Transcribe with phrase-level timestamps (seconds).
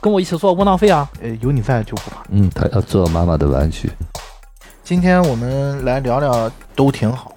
[0.00, 1.10] 跟我一起做窝囊废啊！
[1.20, 2.22] 呃，有你在就不怕。
[2.28, 3.90] 嗯，他要做妈妈的玩具。
[4.84, 7.32] 今天我们来聊聊都挺好。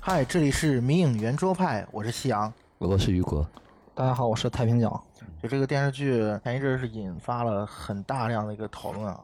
[0.00, 2.52] 嗨，这里是迷影圆桌派，我是夕阳。
[2.78, 3.46] 我是雨果。
[3.94, 5.00] 大家好，我是太平角。
[5.40, 9.20] 就这个电视剧前一阵是引发了很大量的一个讨论啊。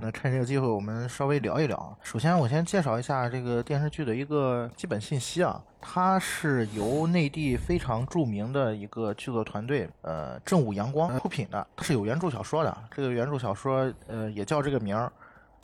[0.00, 1.96] 那趁这个机会，我们稍微聊一聊。
[2.02, 5.60] 首先，我先介绍一下这个电视剧的一个基本信息啊。
[5.80, 11.66] 它是由内地非常著名的一个剧作团队，呃，正午阳光出品的。
[11.76, 15.12] 它是有原著小说的，这个原著小说，呃，也叫这个名儿。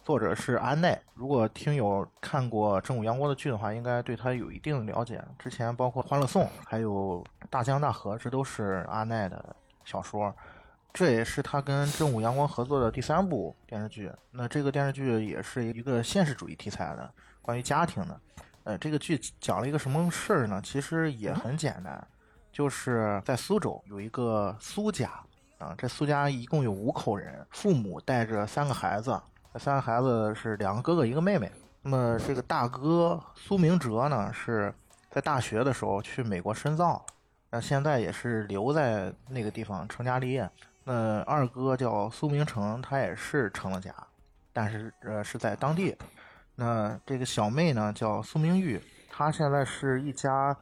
[0.03, 1.01] 作者是安奈。
[1.15, 5.23] 如果听友看过正午阳光的剧的话，应该对他有一定的了解。
[5.39, 10.34] 之前包括《欢乐颂》还有《大江大河》，这都是阿奈的小说。
[10.93, 14.11] 这也是他跟正午阳光合作的第三部电视剧。
[14.31, 18.21] 那这个电视剧也是一个现实主义题材的，关于家庭的。
[18.65, 20.61] 呃，这个剧讲了一个什么事儿呢？
[20.62, 22.07] 其实也很简单，
[22.53, 25.11] 就是在苏州有一个苏家
[25.59, 29.19] 啊，这苏家一共有五口人，父母带着三个孩子，
[29.55, 31.51] 这三个孩子是两个哥哥一个妹妹。
[31.83, 34.73] 那么这个大哥苏明哲呢，是
[35.11, 37.03] 在大学的时候去美国深造，
[37.48, 40.48] 那现在也是留在那个地方成家立业。
[40.84, 43.95] 那二哥叫苏明成，他也是成了家，
[44.53, 45.97] 但是呃是在当地。
[46.55, 50.56] 那这个小妹呢叫苏明玉，她现在是一家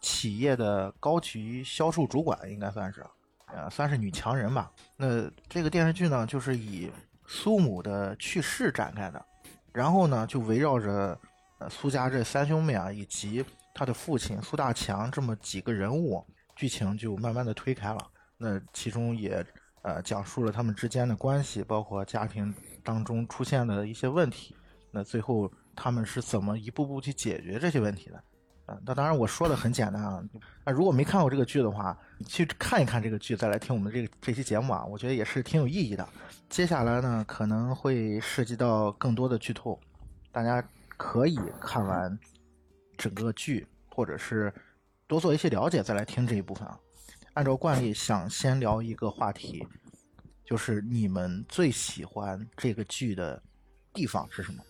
[0.00, 3.04] 企业的高级销售主管，应该算是，
[3.52, 4.70] 呃算是女强人吧。
[4.96, 6.90] 那这个电视剧呢就是以
[7.26, 9.24] 苏母的去世展开的，
[9.72, 11.18] 然后呢就围绕着
[11.58, 13.44] 呃苏家这三兄妹啊以及
[13.74, 17.98] 他的父亲苏大强这么几个人物，剧情就慢慢的推开了。
[18.38, 19.44] 那其中也
[19.82, 24.54] 呃讲述了他们之间的关系，包括家庭当中出现的一些问题。
[24.90, 28.22] 那最后他们是怎么一步步去解决这些问题的？
[28.66, 30.20] 啊，那当然我说的很简单啊。
[30.64, 36.08] 那如果没看过这个剧的话，你去看一看这个剧，再来听我们这个这期节目啊，我觉得也是挺有意义的。
[36.48, 39.78] 接下来呢，可能会涉及到更多的剧透，
[40.32, 40.60] 大家
[40.96, 42.18] 可以看完
[42.96, 44.52] 整个剧，或者是
[45.06, 46.76] 多做一些了解，再来听这一部分啊。
[47.36, 49.62] 按照惯例，想先聊一个话题，
[50.42, 53.40] 就是你们最喜欢这个剧的
[53.92, 54.62] 地方是什么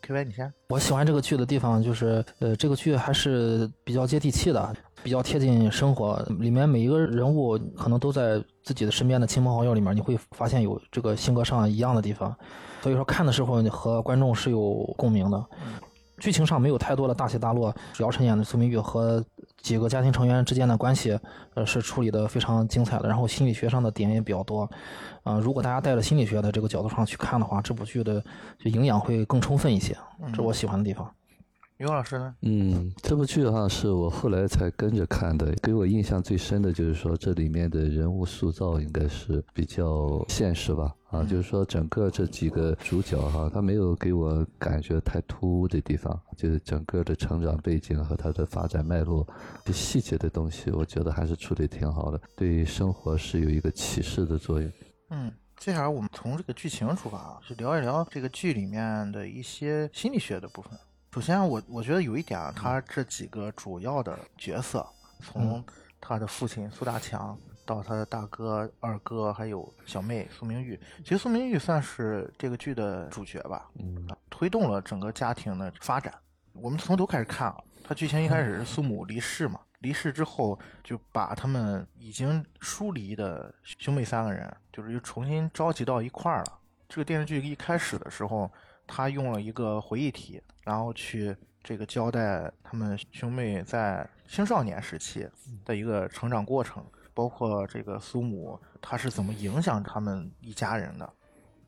[0.00, 0.50] ？K Y，你先。
[0.70, 6.18] 我喜欢这个剧的地方就是，呃，这个剧还是比较接地气的，比较贴近生活。
[6.38, 12.34] 里面每一个人物可能都在自己的身边的亲朋好友里面，你会发现有这个性格上一样的地方，
[12.80, 15.46] 所以说看的时候你和观众是有共鸣的。
[16.20, 19.22] 剧情上没有太多的大起大落，姚晨演的苏明玉和
[19.62, 21.18] 几个家庭成员之间的关系，
[21.54, 23.08] 呃，是处理的非常精彩的。
[23.08, 24.68] 然后心理学上的点也比较多，
[25.22, 28.22] 啊，如果大家带着心理学的这个角度上去看的话，这部剧的
[28.58, 29.96] 就营养会更充分一些，
[30.28, 31.08] 这是我喜欢的地方。
[31.80, 32.34] 于老师呢？
[32.42, 40.94] 嗯，这部剧的话是我后来才跟着看的，给我印象最深的就是说这里面的人物塑造应该是比较现实吧。
[41.08, 49.26] 啊，就是说整个这几个主角哈，他没有给我感觉太突兀的地方，就是整个的成长背景和他的发展脉络，
[49.64, 54.70] 这细节的东西，我觉得还是处理挺好的，对生活是有一个启示的作用。
[55.08, 60.72] 嗯，接下来我们从这个剧情出发啊，去聊一聊这个剧里面的一些心理学的部分。
[61.12, 64.86] 首先，我我觉得有一点啊，他这几个主要的角色，
[65.20, 65.62] 从
[66.00, 76.14] 他的父亲苏大强到他的大哥、二哥，还有小妹苏明玉，其实苏明玉算是这个剧的主角吧，嗯，推动了整个家庭的发展。
[76.52, 86.58] 我们从头开始看啊，他剧情一开始是苏母离世嘛，离世之后就把他们已经疏离的兄妹三个人，就是又重新召集到一块儿了。
[86.88, 88.48] 这个电视剧一开始的时候。
[88.92, 95.28] 他用了一个回忆体，然后去这个交代他们兄妹在青少年时期
[95.64, 96.84] 的一个成长过程，
[97.14, 101.08] 包括这个苏母他是怎么影响他们一家人的。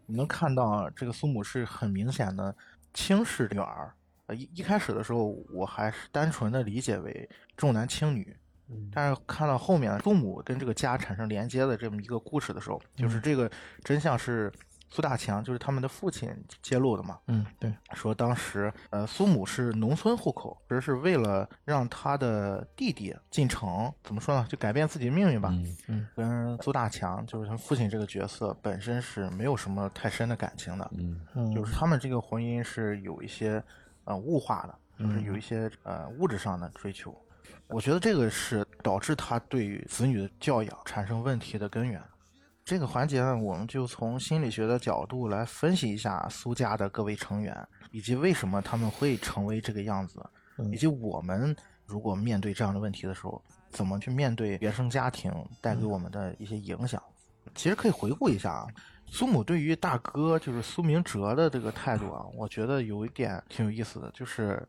[0.06, 2.52] 你能看到这个苏母是很明显的
[2.92, 3.94] 轻视女儿。
[4.26, 8.36] 呃，一一开始的时候我还是单纯的理解为重男轻女，
[8.92, 13.48] 但是看到后面苏母跟这个家产生连接的这么一个故事的时候，就是这个
[13.84, 14.52] 真相是。
[14.94, 16.30] 苏大强就是他们的父亲
[16.60, 17.18] 揭露的嘛？
[17.28, 24.46] 嗯，对，说当时呃苏母是农村户口，只是为了让他的弟弟进城，怎么说呢？
[24.50, 25.48] 就改变自己的命运吧。
[25.88, 30.90] 嗯，跟苏大强就是他父亲这个角色本身是没有什么太深的感情的。
[31.34, 33.64] 嗯，就是他们这个婚姻是有一些
[34.04, 37.18] 呃物化的，就是有一些呃物质上的追求。
[37.68, 41.98] 我觉得这个是导致他对于子女的教养产生问题的根源。
[42.64, 47.56] 这个环节呢，我们就从心理学的角度来分析一下苏家的各位成员，
[47.90, 50.24] 以及为什么他们会成为这个样子，
[50.70, 51.54] 以及我们
[51.84, 57.02] 如果面对这样的问题的时候，怎么去面对原生家庭带给我们的一些影响。
[57.54, 58.66] 其实可以回顾一下啊，
[59.06, 64.66] 苏母对于大哥就是苏明哲的这个态度啊，我觉得有一点挺有意思的，就是，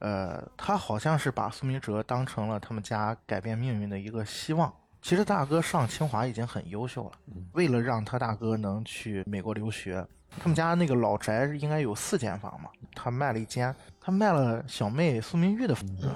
[0.00, 4.74] 呃，他好像是把苏明哲当成了他们家改变命运的一个希望。
[5.06, 7.12] 其实大哥上清华已经很优秀了，
[7.52, 10.04] 为了让他大哥能去美国留学，
[10.36, 16.12] 他们家那个老宅应该有四间房嘛，他卖了一间，他卖了小妹苏明玉的房子，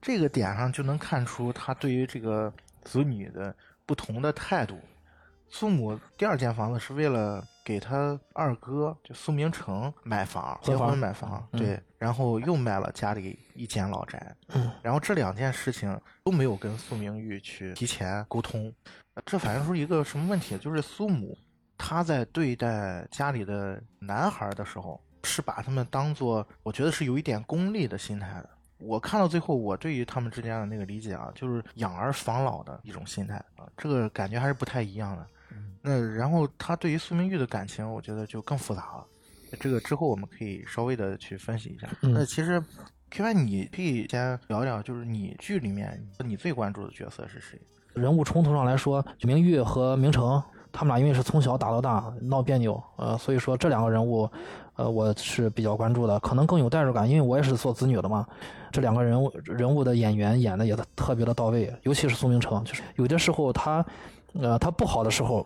[0.00, 2.52] 这个点上就能看出他对于这个
[2.84, 3.52] 子女的
[3.84, 4.78] 不同的态度。
[5.50, 14.34] 父母第二间房子是为了给他二哥就苏明成买房，结婚买房，对，然后又卖了家里一间老宅，
[14.82, 18.74] 然后这两件事情都没有跟苏明玉去提前沟通，
[19.24, 20.58] 这反映出一个什么问题？
[20.58, 21.38] 就是苏母
[21.78, 28.50] 她在对待家里的男孩的时候，是把他们当做，我觉得是有一点功利的心态的。
[28.78, 35.24] 我看到最后，我对于他们之间的那个理解啊，就是养儿防老的一种心态啊，这个感觉还是不太一样的。
[35.82, 39.06] 那然后他对于苏明玉的感情，我觉得就更复杂了。
[39.58, 41.88] 这个之后我们可以稍微的去分析一下。
[42.00, 42.62] 那其实
[43.10, 47.60] K Y 你可以先聊聊，就是你剧里面你最关注的角色是谁？
[47.94, 50.40] 人物冲突上来说，明玉和明成
[50.70, 54.30] 他们俩因为是从小打到大，闹别扭，呃，所以说这两个人物，
[54.76, 58.24] 呃，我是比较关注的，可能更有代入感，因为我也是做子女的嘛。
[58.70, 63.84] 这两个人物人物的演员演的也特别的到位，尤其是苏明成，就是有的时候他，
[64.34, 65.44] 呃，他不好的时候。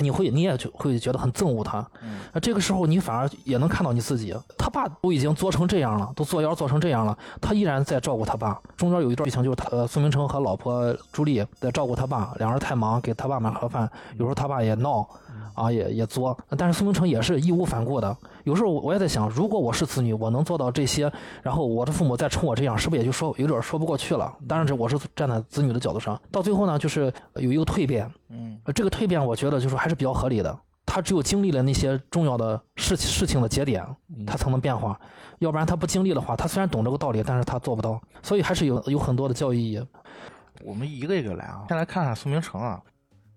[0.00, 1.86] 你会，你也就会觉得很憎恶他。
[2.32, 4.34] 那这个时候，你反而也能看到你自己。
[4.58, 8.60] 他爸都已经作成这样了，都作妖作成这样了，他依然在照顾他爸。
[8.76, 13.90] 中间有一段剧情，就是他呃，苏明成和老婆朱莉在照顾他爸，两人太忙，给他爸买盒饭。
[14.16, 15.08] 有时候他爸也闹，
[15.54, 18.16] 啊，也也作，但是苏明成也是义无反顾的。
[18.44, 21.10] 有时候我也在想，如果我是子女，我能做到这些，
[21.42, 24.32] 然后我的父母再冲我这样，是不是也就说有点说不过去了？
[24.48, 26.20] 当然，这我是站在子女的角度上。
[26.30, 28.10] 到最后呢，就是有一个蜕变。
[28.28, 30.58] 嗯，这个蜕变，我觉得就是还是比较合理的。
[30.86, 33.86] 他只有经历了那些重要的事事情的节点，
[34.26, 34.98] 他才能变化。
[35.38, 38.00] 要不然他不经历的话，他虽然懂这个道理，但是他做不到。
[38.22, 39.86] 所以还是有有很多的教育意义。
[40.64, 42.80] 我们一个一个来啊，先来看看苏明成啊，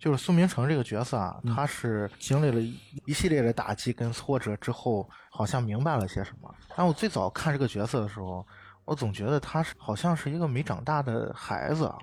[0.04, 2.62] 就是苏明成这个角色啊，他是经历了
[3.06, 6.56] 一系列的打击跟挫折之后，好像明白了些什么。
[6.76, 8.46] 但我最早看这个角色的时候，
[8.84, 11.98] 我总觉得他是好像是一个没长大的孩子啊。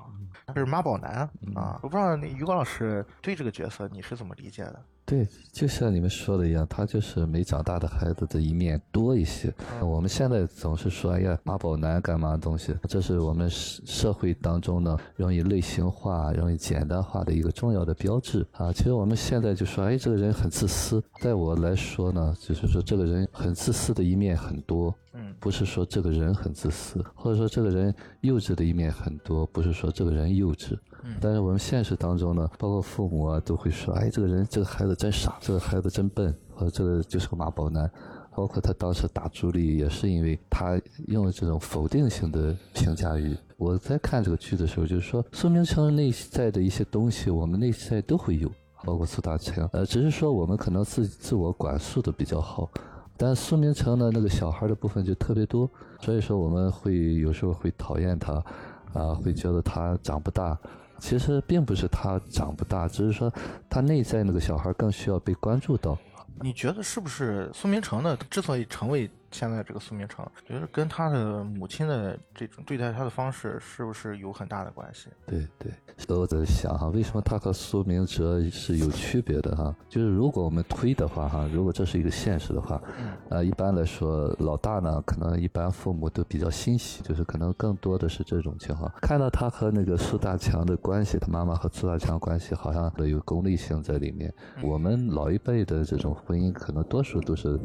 [0.47, 1.79] 他是妈宝男啊！
[1.82, 4.82] 我不知道那于果老师对这个角色你是怎么理解的？
[5.10, 9.52] 对，就像你们说的一样，他就是没长大的孩子的一面多一些。
[9.82, 12.72] 我们现在总是说，哎呀，妈宝男干嘛东西？
[12.88, 18.72] 这是我们社会当中呢，容易类型化、容易简单化的一个重要的标志啊。
[18.72, 21.02] 其实我们现在就说，哎，这个人很自私。
[21.20, 24.94] 在我来说呢，就是说这个人很自私的一面很多。
[25.12, 30.78] 嗯，不是说这个人很自私，或者说这个人幼稚的一面很多，不是说这个人幼稚。
[31.02, 37.90] 嗯，但是我们现实当中呢，包括父母啊，都会说，哎，这个人这个孩子真傻，这个孩子真笨，或者这个就是个妈宝男。
[38.32, 43.37] 包括他当时打朱莉，也是因为他用了这种否定性的评价语。
[43.56, 48.50] 我在看这个剧的时候，就是说，苏明成内在的一些东西，我们内在都会有，
[48.84, 52.70] 包括苏大强，呃，只是说我们可能自自我管束的比较好。
[53.22, 55.70] 但苏明成呢，那个小孩的部分就特别多，
[56.00, 58.43] 所以说我们会有时候会讨厌他，
[58.94, 60.58] 啊，会觉得他长不大。
[60.99, 63.31] 其实并不是他长不大，只是说
[63.68, 65.99] 他内在那个小孩更需要被关注到。
[66.40, 68.16] 你觉得是不是苏明成呢？
[68.30, 75.08] 之所以成为现在这个苏明成，觉得跟他的母亲的这种对待他的方式，是不是有很大的关系？
[75.26, 79.75] 对对，所以我在想哈，为什么他和苏明哲是有区别的哈？
[79.88, 82.82] 就是如果我们推的话哈，如果这是一个现实的话，
[83.28, 88.92] 呃，一般来说老大呢，可能一般父母都比较欣喜，就是可能更多的是这种情况。
[89.00, 94.32] 看到他和那个苏大强的关系，他妈妈和苏大强关系好像有功利性在里面。
[94.62, 97.60] 我们老一辈的这种婚姻，可能多数都是。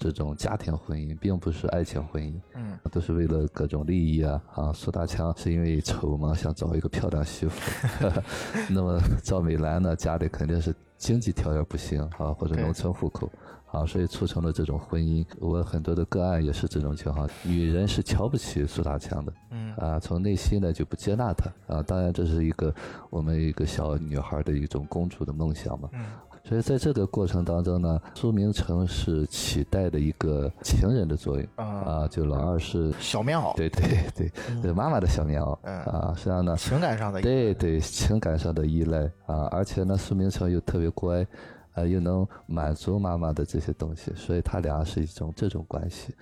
[0.00, 4.72] 这种家庭婚姻并不是爱情婚姻，嗯，都是为了各种利益啊啊！
[4.72, 8.10] 苏大强是因为丑嘛，想找一个漂亮媳妇，
[8.72, 13.30] 那么赵美兰呢，家里肯定是经济条件不行啊，或者农村户口
[13.70, 15.22] 啊，所以促成了这种婚姻。
[15.38, 21.82] 我很多的个案也是这种情况，女人是瞧不起苏大强的，嗯啊，从内心呢就不接纳他啊。
[21.82, 22.74] 当然，这是一个
[23.10, 25.90] 我们一个小女孩的一种公主的梦想嘛。
[25.92, 26.06] 嗯
[26.50, 41.24] 所以在这个过程当中呢，苏明成是期待的一个情人的作用啊，啊，就老二是小棉袄，对对对，对妈妈的小棉袄嗯啊，实际上呢，情感上的对对情感上的依赖啊，而且呢，苏明成又特别乖，
[41.74, 46.12] 啊，又能满足妈妈的这些东西，所以他俩是一种这种关系。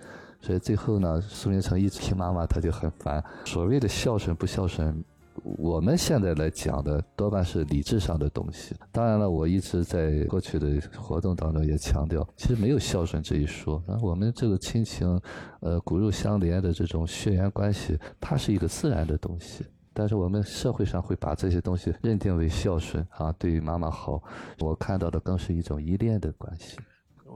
[0.42, 3.24] 所以最后呢，苏明成一直听妈妈，他就很烦。
[3.46, 5.02] 所谓的孝顺不孝顺，
[5.44, 8.74] 我们现在来讲的多半是理智上的东西。
[8.92, 13.82] 当然了，我一直在过去的活动当中也强调，其实没有孝顺这一说。
[13.86, 15.20] 啊，我们这个亲情，
[15.60, 19.64] 呃，骨肉相连的这种血缘关系，它是一个自然的东西。
[19.92, 24.22] 但是我们社会上会把这些东西认定为孝顺啊，对于妈妈好。
[24.60, 26.76] 我看到的更是一种依恋的关系。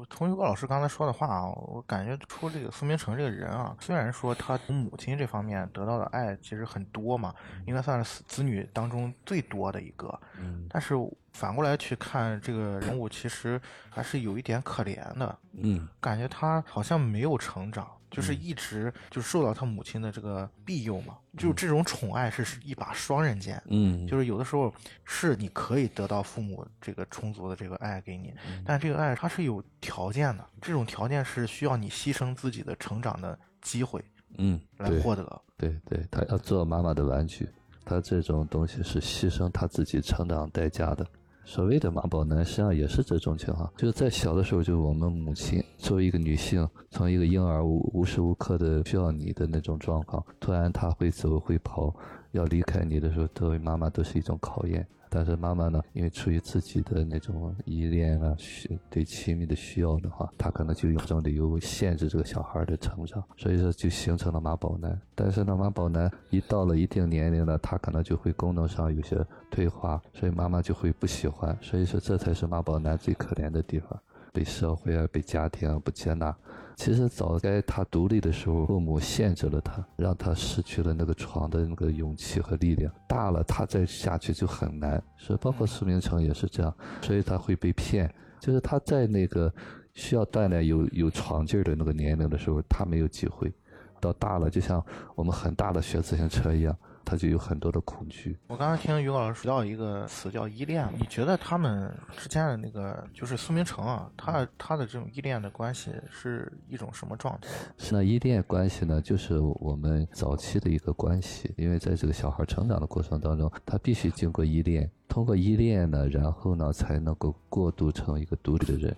[0.03, 7.33] 我同意郭老师刚才说的话啊，我感觉出这个苏明成这个人啊，虽然说他从母亲这方面得到的爱其实很多嘛，
[7.67, 10.97] 应该算是子女当中最多的一个，嗯，但是
[11.35, 17.87] 反过来去看这个人物，其实还是有一点可怜的，嗯，感觉他好像没有成长。
[18.13, 23.61] 就是一直就受到他母亲的这个庇佑嘛，就这种宠爱是一把双刃剑。
[23.67, 24.73] 嗯，就是有的时候
[25.05, 28.33] 是你可以得到父母这个充足的这个爱给你，
[28.65, 34.05] 但这个爱它是有条件的，这种条件是需要你牺牲自己的成长的机会，
[34.37, 35.43] 嗯，来获得。
[35.57, 37.49] 对对，他要做妈妈的玩具，
[37.85, 41.07] 他这种东西是牺牲他自己成长代价的。
[41.45, 51.95] 所谓的妈宝男，实际上也是这种情况，就是在小的时候，就是我们母亲作为一个女性，从一个婴儿无无时无刻的需要你的那种状况，突然她会走会跑，
[52.31, 54.87] 要离开你的时候，作为妈妈都是一种考验。
[55.15, 64.99] 但是妈妈呢，因为出于自己的那种依恋啊，需对亲密的需要的话，她可能就用这种理由限制这个小孩的成长，所以说就形成了妈宝男。
[65.15, 71.55] 但是呢，妈宝男一到了一定年龄呢，他可能就会功能上有些退化，所以妈妈就会不喜欢。
[71.61, 74.01] 所以说，这才是妈宝男最可怜的地方。
[74.33, 76.35] 被社会啊，被家庭啊不接纳。
[76.75, 82.93] 其实早该他独立的时候，父母限制了他，让他失去了那个闯的那个勇气和力量。
[83.07, 85.01] 大了，他再下去就很难。
[85.17, 88.13] 是包括苏明成也是这样，所以他会被骗。
[88.41, 89.53] 就是他在那个
[89.93, 93.53] 需要锻炼、有有闯劲儿的那个年龄的时候，他没有机会。
[94.01, 94.85] 到大了，就像
[95.15, 96.77] 我们很大的学自行车一样。
[97.05, 98.39] 他就有很多的恐惧。
[98.47, 107.49] 我刚才听于老师提到一个词叫依恋，你觉得他们之间的那个就是苏明成啊，他他的这种依恋的关系是一种什么状态？
[107.79, 118.97] 是呢，依恋关系呢，就是我们早期的一个关系，因为在这个小孩成长的过程当中，他必须经过依恋，通过依恋呢，然后呢才能够过渡成一个独立的人。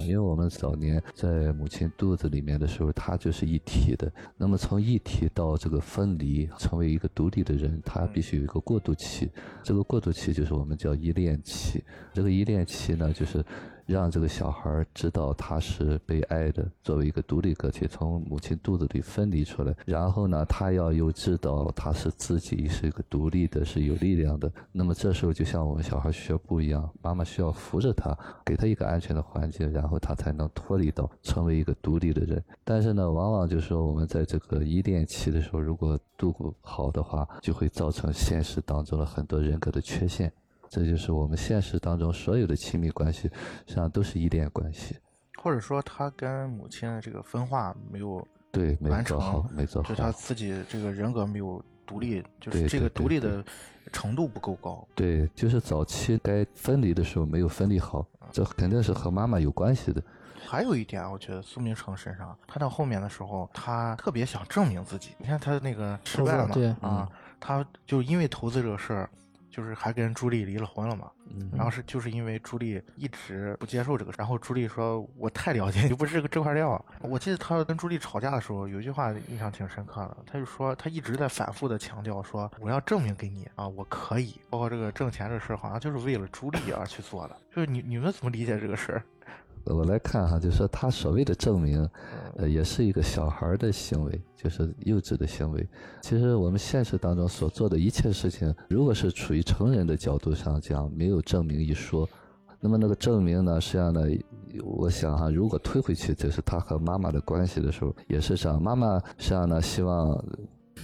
[0.00, 4.12] 因为我们早年在母亲肚子里面的时候，它就是一体的。
[4.36, 9.30] 那么从一体到这个分离，成为一个独立的人，他必须有一个过渡期。
[9.62, 11.82] 这个过渡期就是我们叫依恋期。
[12.12, 13.44] 这个依恋期呢，就是。
[13.86, 24.50] 让这个小孩知道他是被爱的，作为一个独立个体从母亲肚子里分离出来，然后呢，他要又知道他是自己是一个独立的，是有力量的。
[24.72, 32.42] 那么这时候就像我们小孩学步一样，妈妈需要扶着他，给他一个安全的环境，然后他才能脱离到成为一个独立的人。
[32.64, 40.32] 但是呢，往往就是说我们在这个依恋期的时候，如果度不好的话，就会造成现实当中的很多人格的缺陷。
[40.76, 43.30] 这就是我们现实当中所有的亲密关系，实
[43.68, 44.94] 际上都是依恋关系，
[45.42, 53.42] 或者说他跟母亲的这个分化没有对完成，没做好，就他自己这个人格没有独立，就是这个独立的
[53.90, 54.86] 程度不够高。
[54.94, 60.02] 对，就是早期该分离的时候没有分离好，这肯定是和妈妈有关系的。
[60.46, 65.12] 还有一点，我觉得苏明成身上，他到后面的时候，他特别想证明自己。
[65.16, 69.08] 你看他那个失败嘛，啊，他就因为投资这个事儿。
[69.50, 71.10] 就是还跟朱莉离了婚了嘛，
[71.52, 87.36] 然后是就是因为朱莉一直不接受这个，然后朱莉说：“我太了解你，不是个这块料。”我记得他跟朱莉吵架的时候，有一句话印象挺深刻的，他就说他一直在反复的强调说：“我要证明给你啊，我可以。”包括这个挣钱这事儿，好像就是为了朱莉而去做的。
[87.54, 89.02] 就是你你们怎么理解这个事儿？
[89.74, 91.88] 我来看哈，就是说他所谓的证明，
[92.36, 95.68] 呃，也是一个小孩的行为，就是幼稚的行为。
[96.02, 102.08] 其实我们现实当中所做的一切事情，如果是处于成人的角度上讲，没有证明一说。
[102.58, 104.00] 那么那个证明呢，实际上呢，
[104.64, 108.60] 我想哈，如果推回去，就是他和妈妈的关系的时候，也是这样。
[108.60, 110.16] 妈妈实际上呢，希望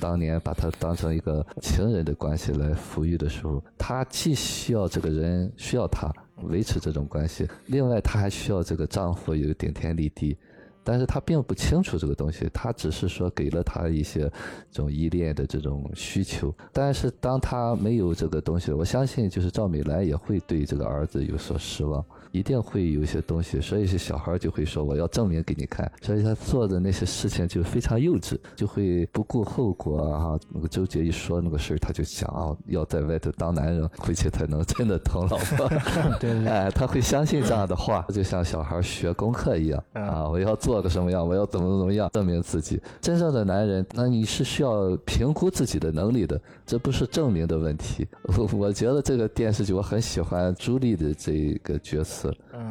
[0.03, 6.13] 当年把他当成一个情人的关系来抚育的时候，他既需要这个人需要他。
[6.49, 10.37] 维持这种关系，另外她还需要这个丈夫有顶天立地，
[10.83, 14.23] 但是她并不清楚这个东西，她只是说给了她一些
[14.69, 22.05] 这种依恋的这种需求，但是当她没有这个东西，我相信就是赵美兰也会对这个儿子有所失望。
[22.33, 30.37] 一定会有些东西，所以是小孩就会说我要证明给你看，所以他做的那些事情就非常幼稚，就会不顾后果啊。
[30.53, 35.69] 那个周杰一说那个事儿，他就想啊，要在外头当男人，回去才能真的疼老婆。
[36.19, 40.73] 对， 哎，他会相信这样的话，就像小孩学功课一样啊，我要做。
[40.73, 42.81] 做个什么样，我要怎么怎么样证明自己。
[42.99, 48.09] 真正的男人，那你是需要评估自己的能力的，这不是证明的问题。
[48.39, 52.22] 我我觉得这个电视剧我很喜欢朱莉的这个角色，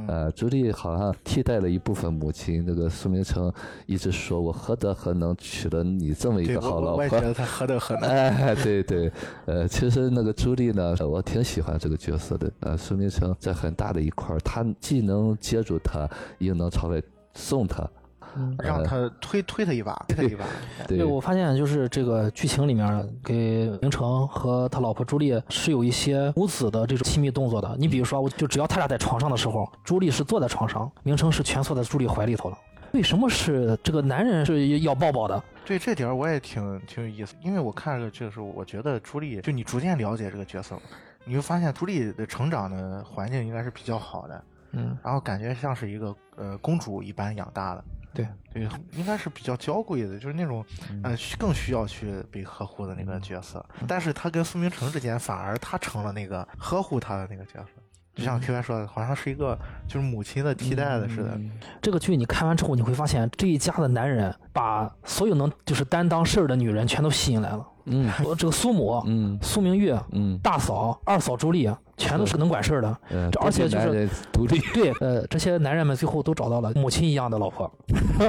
[0.08, 2.64] 呃，朱莉好像替代了一部分母亲。
[2.66, 3.52] 那个苏明成
[3.86, 6.98] 一直说我何德何能娶了你这么一个好老婆？
[6.98, 8.04] 我也觉得他何德何能。
[8.10, 9.12] 哎，对对，
[9.46, 12.52] 呃，其实那个朱莉呢，我挺喜欢这个角色的。
[12.62, 17.02] 呃，苏明成在很大的一块儿，他既能接住她，又能朝外
[17.34, 17.68] 送
[18.58, 18.64] 他。
[18.64, 20.46] 让他推推他一把，推他一把。
[20.88, 27.76] 对，我发现就是这个剧情里面给明成和他老婆朱莉是有一些母子的这种亲密动作的。
[27.78, 32.58] 你比如说，我就只要他俩在床上的时候，朱莉是坐在床上，明成是蜷缩在朱莉怀里头了。
[32.94, 35.42] 为什么是这个男人是要抱抱的？
[35.64, 40.78] 对这点我也挺挺有意思，因为我看这个剧的时候，我觉得朱莉就你逐渐了解这个角色，
[41.24, 47.84] 你会发现朱莉的成长的环境应该是比较好的，嗯，然后感觉像是一个呃公主一般养大的。
[48.14, 53.66] 对对，应该是比较娇贵的，就是那种，嗯，更需要去被呵护的那个角色。
[53.88, 57.82] 但是他跟苏明成之间，反而他成了那个呵护他的那个角色。
[58.14, 61.40] 就像 Q Y 说的，好像是一个就是母亲的替代的似的。
[61.82, 67.66] 这个剧你看完之后，你会发现这一家的男人把所有能就是担当事儿的女人全都吸引来了。
[67.86, 72.98] 嗯，这个苏母，嗯，苏明玉，嗯，大嫂、二嫂朱莉，全都是能管事儿的。
[73.12, 74.60] 嗯，而且就是独立。
[74.74, 77.72] 对，呃，这些男人们最后都找到了母亲一样的老婆。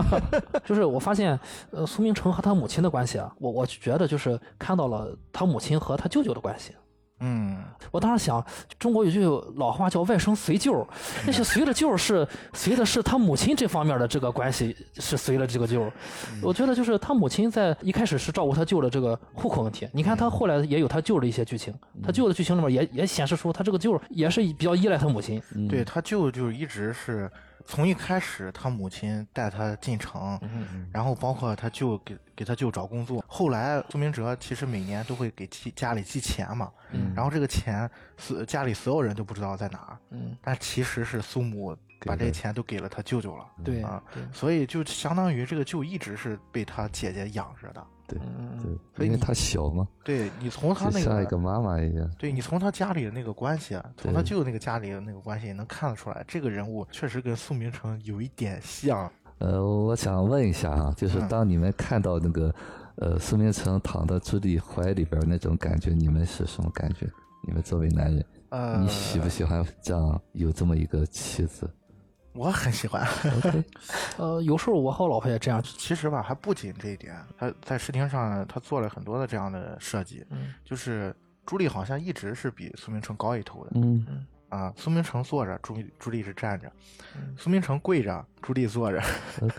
[0.64, 1.38] 就是我发现，
[1.70, 6.72] 呃，苏明成和他母亲的关系啊，我我觉得就是看到了他母亲和他舅舅的关系。
[7.24, 7.56] 嗯，
[7.92, 8.44] 我当时想，
[8.80, 9.24] 中国有句
[9.56, 10.84] 老话叫“外甥随舅”，
[11.24, 15.88] 那些随的舅是随的是他母亲这方面的这个关系，是随了这个舅。
[16.42, 19.88] 我觉得就是他母亲在一开始是照顾他舅的这个户口问题。
[19.92, 25.40] 你看他后来也有他舅的一些剧情，他舅的剧情里面也也显示出他这个舅也是比较依赖他母亲。
[25.70, 27.30] 对他舅就一直是。
[27.66, 30.38] 从一开始，他母亲带他进城，
[30.92, 33.24] 然后包括他舅给给他舅找工作。
[33.26, 36.70] 后来苏明哲其实每年都会给寄家里寄钱嘛，
[37.14, 39.98] 然后这个钱是家里所有人都不知道在哪儿，
[40.42, 43.46] 但其实是苏母把这钱都给了他舅舅了。
[43.64, 47.86] 对啊，所以就相当于这个舅一直是被他姐姐养着的。
[48.62, 49.86] 对，对，因为他小嘛。
[50.04, 52.10] 对你从他那个像一个妈妈一样。
[52.18, 59.10] 对你从他家里的那个关系，从他舅那个家里的那个关系，能看得出来，这个人物确实跟苏明成有一点像。
[59.38, 62.54] 呃，我想问一下啊，就是当你们看到那个
[62.96, 67.10] 呃苏明成躺在朱棣怀里边那种感觉，你们是什么感觉？
[67.44, 71.68] 你们作为男人，呃，你喜不喜欢这样有这么一个妻子？
[72.32, 73.06] 我很喜欢，
[74.16, 75.62] 呃，有时候我和我老婆也这样。
[75.62, 80.24] 其实吧，还不仅这一点，他在视听上他做了很多的这样的设计，
[80.64, 81.14] 就是
[81.44, 86.72] 朱莉好像一直是比苏明成高一头的，嗯，啊，苏明成坐着，朱朱莉是站着，
[87.36, 88.24] 苏明成跪着。
[88.40, 89.00] 朱莉坐着，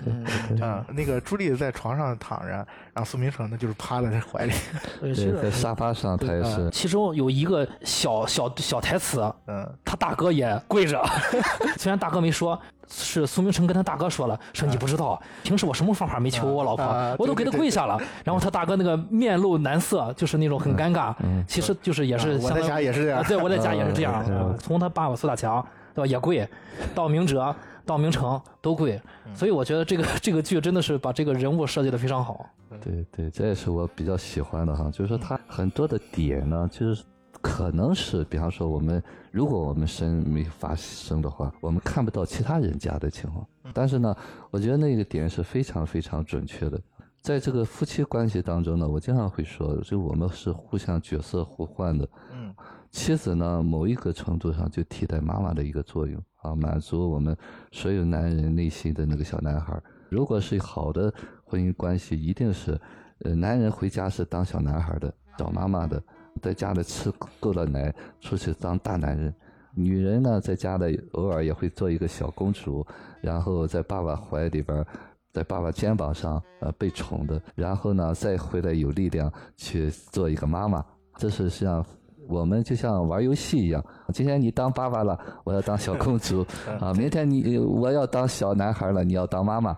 [0.60, 4.54] 啊，那个朱莉在床上躺着，然后苏明成呢就是趴在他怀里，
[5.02, 6.70] 对，在沙发上他也是。
[6.70, 11.04] 其中有一个小小小台词，嗯，他大哥也跪着，
[11.78, 18.00] 虽然大哥没说，是苏明成跟他大哥说了，说你不知道，平时我什么方法没求我老婆，我都给他跪下了。
[18.24, 21.16] 然后他大哥那个面露难色，就是那种很尴尬，
[21.48, 22.38] 其实就是也是。
[22.38, 24.24] 我在家也是这样，对，我在家也是这样，
[24.60, 26.48] 从他爸爸苏大强对吧也跪，
[26.94, 27.56] 到明哲。
[27.86, 29.02] 到明城都贵，
[29.34, 32.46] 所以我觉得这个这个剧真的是把这个人物设计的非常好。
[32.82, 37.04] 对对，这也是我比较喜欢的哈，就是说他很多的点呢，就是
[37.42, 44.16] 可能是，比方说我们如果我们身没发生的话，我们看不到其他人家的情况，但是呢，
[44.50, 46.80] 我觉得那个点是非常非常准确的。
[47.22, 52.10] 在这个夫妻关系当中呢，我经常会说，就我们是互相角色互换的。
[52.34, 52.54] 嗯，
[52.92, 56.22] 妻子呢，某一个程度上就替代妈妈的一个作用。
[56.44, 57.36] 啊，满足我们
[57.72, 59.82] 所有男人内心的那个小男孩。
[60.10, 61.12] 如果是好的
[61.44, 62.80] 婚姻关系，一定是，
[63.20, 66.02] 呃，男人回家是当小男孩的，找妈妈的，
[66.42, 69.34] 在家里吃够了奶，出去当大男人。
[69.74, 72.86] 女人呢，在家里偶尔也会做一个小公主，
[73.22, 74.86] 然后在爸爸怀里边，
[75.32, 80.86] 在爸爸肩膀上，呃，被宠的，然后呢，再回来有力量去做一个妈妈。
[81.18, 81.84] 这是像。
[82.28, 83.84] 我们就像玩游戏一样，
[84.14, 86.46] 今天你当爸爸了，我要当小公主
[86.80, 86.94] 啊！
[86.94, 89.74] 明天你我要当小男孩了，你要当妈妈。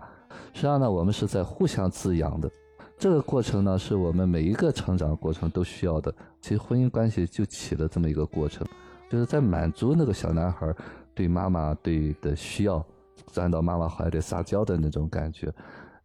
[0.52, 2.50] 实际上呢，我们是在互相滋养的。
[2.98, 6.14] 这个过程呢，是我们每一个成长过程都需要的。
[6.40, 8.66] 其实婚姻关系就起了这么一个过程，
[9.10, 10.72] 就是在满足那个小男孩
[11.14, 12.84] 对妈妈对的需要，
[13.26, 15.52] 钻到妈妈怀里撒娇的那种感觉。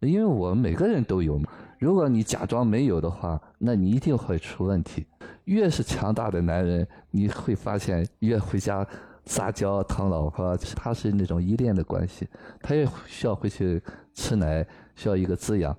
[0.02, 1.40] 因为我们每个人都有，
[1.82, 5.04] 如果你假装没有的话，那你一定会出问题。
[5.46, 8.86] 越是强大的男人，你会发现越回家
[9.26, 12.28] 撒娇疼老婆，他是那种依恋的关系，
[12.62, 13.82] 他也需要回去
[14.13, 14.63] 吃奶，
[14.96, 15.76] 需要一个滋养。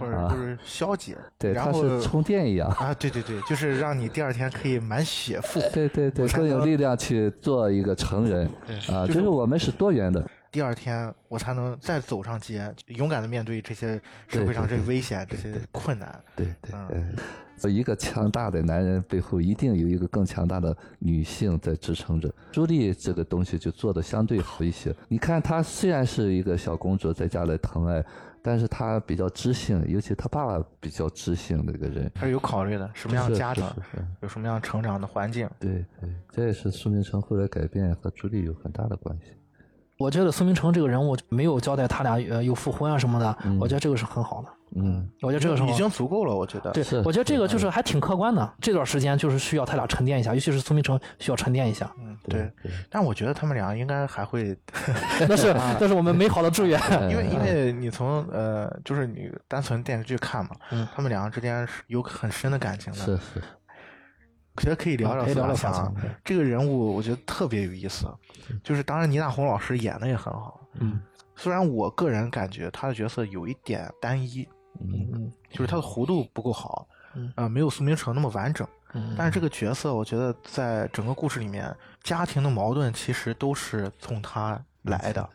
[0.00, 2.68] 或者就是消解，对，他是充电一样。
[2.70, 9.06] 啊，对对对，就是让你第二天可以满血复活，对对对，更有力量去做一个成人对啊！
[9.06, 16.22] 就就是是我们是多元的，第二天我才能再走上街，勇敢的面对这些社会上这些危险、这些困难。
[16.36, 16.86] 对对嗯
[17.58, 17.72] 对。
[17.72, 22.32] 一个强大的男人背后一定有一个更强大的女性在支撑着。
[22.52, 24.94] 朱莉这个东西就做的相对好一些。
[25.08, 28.04] 你看她虽然是一个小公主，在家里疼爱，
[28.40, 32.08] 但是她比较知性，尤其她爸爸比较知性的一个人。
[32.14, 33.68] 她是有考虑的，什么样的家庭，
[34.20, 35.50] 有什么样成长的环境。
[35.58, 39.32] 对对，这也是苏明成后来改变和朱莉有很大的关系。
[39.98, 44.48] 我觉得苏明成这个人物没有交代他俩呃有复婚啊什么的，我觉得这个是很好的。
[44.76, 46.72] 嗯，我觉得这个是很已经足够了，我觉得。
[46.72, 48.54] 对，我觉得这个就是还挺客观的。
[48.60, 51.88] 这段时间就是需要他俩沉淀一下，尤其是苏明成需要沉淀一下。
[52.00, 52.50] 嗯，对。
[52.90, 54.56] 但我觉得他们俩应该还会，
[55.28, 56.80] 那是 那是我们美好的祝愿。
[57.08, 62.98] 因为因为你从呃，就是你单纯电视剧看嘛，嗯他们两个之间是有很深的感情的。
[62.98, 63.63] 是是，我
[64.62, 68.06] 觉得可以聊聊可以聊聊苏大强苏大强这个人物，我觉得特别有意思。
[68.62, 71.00] 就是当然倪大红老师演的也很好，嗯。
[71.36, 74.48] 虽然我个人感觉他的角色有一点单一，
[74.80, 75.08] 嗯。
[75.12, 75.32] 嗯。
[75.50, 77.32] 就是他的弧度不够好，嗯。
[77.36, 78.66] 啊、没有苏明成那么完整。
[78.96, 85.28] 嗯，但是这个角色，我觉得在整个故事里面，家庭的矛盾其实都是从他来的。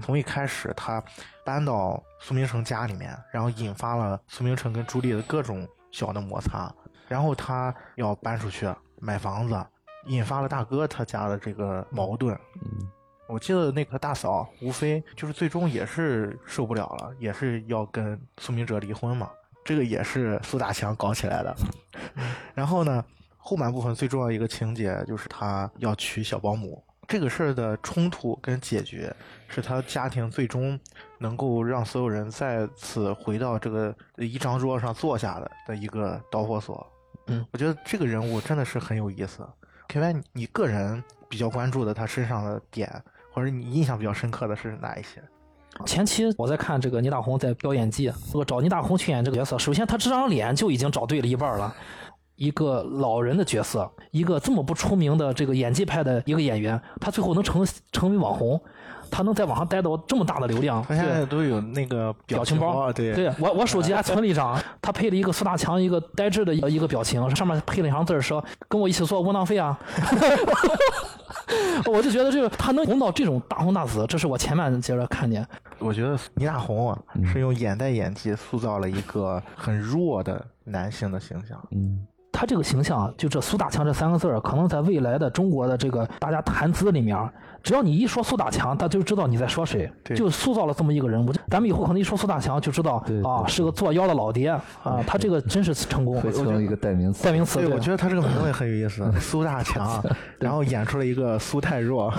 [0.00, 1.02] 从一开始，他
[1.44, 6.72] 搬到苏明成家里面，然后引发了苏明成跟朱莉的各种小的摩擦，
[7.12, 8.66] 然后他要搬出去
[8.98, 9.66] 买房子，
[10.06, 12.34] 引发了大哥他家的这个矛盾。
[12.64, 12.88] 嗯
[13.28, 19.30] 我记得那个大嫂无非，就是最终也是受不了了，也是要跟苏明哲离婚嘛。
[19.64, 21.54] 这个也是苏大强搞起来的。
[22.54, 23.02] 然后呢，
[23.36, 26.82] 后半部分最重要一个情节就是他要娶小保姆。
[27.08, 29.14] 这个事儿的冲突跟解决，
[29.48, 30.78] 是他家庭最终
[31.18, 36.86] 能够让所有人再次回到这个一张桌上坐下的的一个导火索。
[37.32, 39.46] 嗯，我觉得这个人物真的是很有意思。
[39.88, 42.90] K Y，你个人比较关注的他身上的点，
[43.32, 45.22] 或者你印象比较深刻的是哪一些？
[45.86, 51.74] 前期我在看这个倪大红在飙演技，我找倪大红去演这个角色，首先他这张脸就已经找对了一半了。
[52.36, 58.60] 一个老人的角色，一个这么不出名的这个演技派的一个演员，他最后能成成为网红，
[59.12, 69.78] 他能在网上带到这么大的流量，他现在都有那个表情包，对对我我手机还存了一张， 他配了一个苏大强一个呆滞的一个表情，上面配了一行字儿说：“跟我一起做窝囊废啊。
[71.84, 75.46] ”我就觉得这个他能红到这种大红大紫，这是我前面接着看见。
[75.78, 76.98] 我觉得倪大红啊，
[77.30, 81.58] 是用眼袋演技塑造了一个很弱的男性的形象。
[81.70, 87.16] 嗯他这个形象，就这苏大强这三个字儿，可能在未来的中国的这个大家谈资里面，
[87.62, 91.32] 只要你一说苏大强，他就知道你在说谁，对就塑造了这么一个人物。
[91.48, 97.24] 咱们以后可能一说苏大强，就知道啊是个作妖的老爹啊，他这个真是成功，会成为一个代名词。
[97.24, 97.60] 代名词。
[97.60, 100.02] 对，我觉得他这个名字也很有意思， 苏大强，
[100.38, 102.12] 然后演出了一个苏太弱，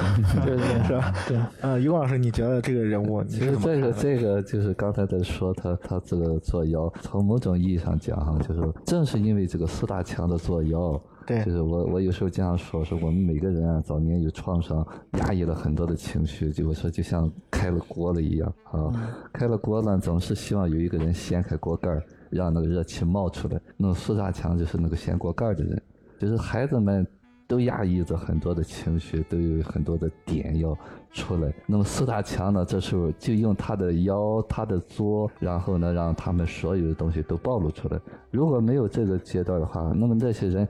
[0.45, 1.13] 对对对 是吧？
[1.27, 3.91] 对，呃，于光老师，你觉得这个人物其实这个？
[3.91, 14.86] 这个就是刚才在说他他这个作妖，从某种意义上讲哈，就是正是因为这个苏大强的作妖，对就是我我有时候经常说，说我们每个人啊，早年有创伤，
[15.19, 18.91] 压抑了很多的情绪，就我说就像开了锅了一样啊，
[19.31, 23.59] 开了锅呢，总是希望有一个人掀开锅盖儿，让那个热气冒出来。
[23.77, 25.81] 那么苏大强就是那个掀锅盖儿的人，
[26.19, 27.05] 就是孩子们
[27.47, 30.75] 都压抑着很多的情绪，都有很多的点要
[31.12, 31.53] 出来。
[31.67, 37.99] 那么苏大强呢，这时候就用他的腰、他的作，然后呢，让他们所有的东西都暴露出来。
[38.31, 40.67] 如果没有这个阶段的话，那么那些人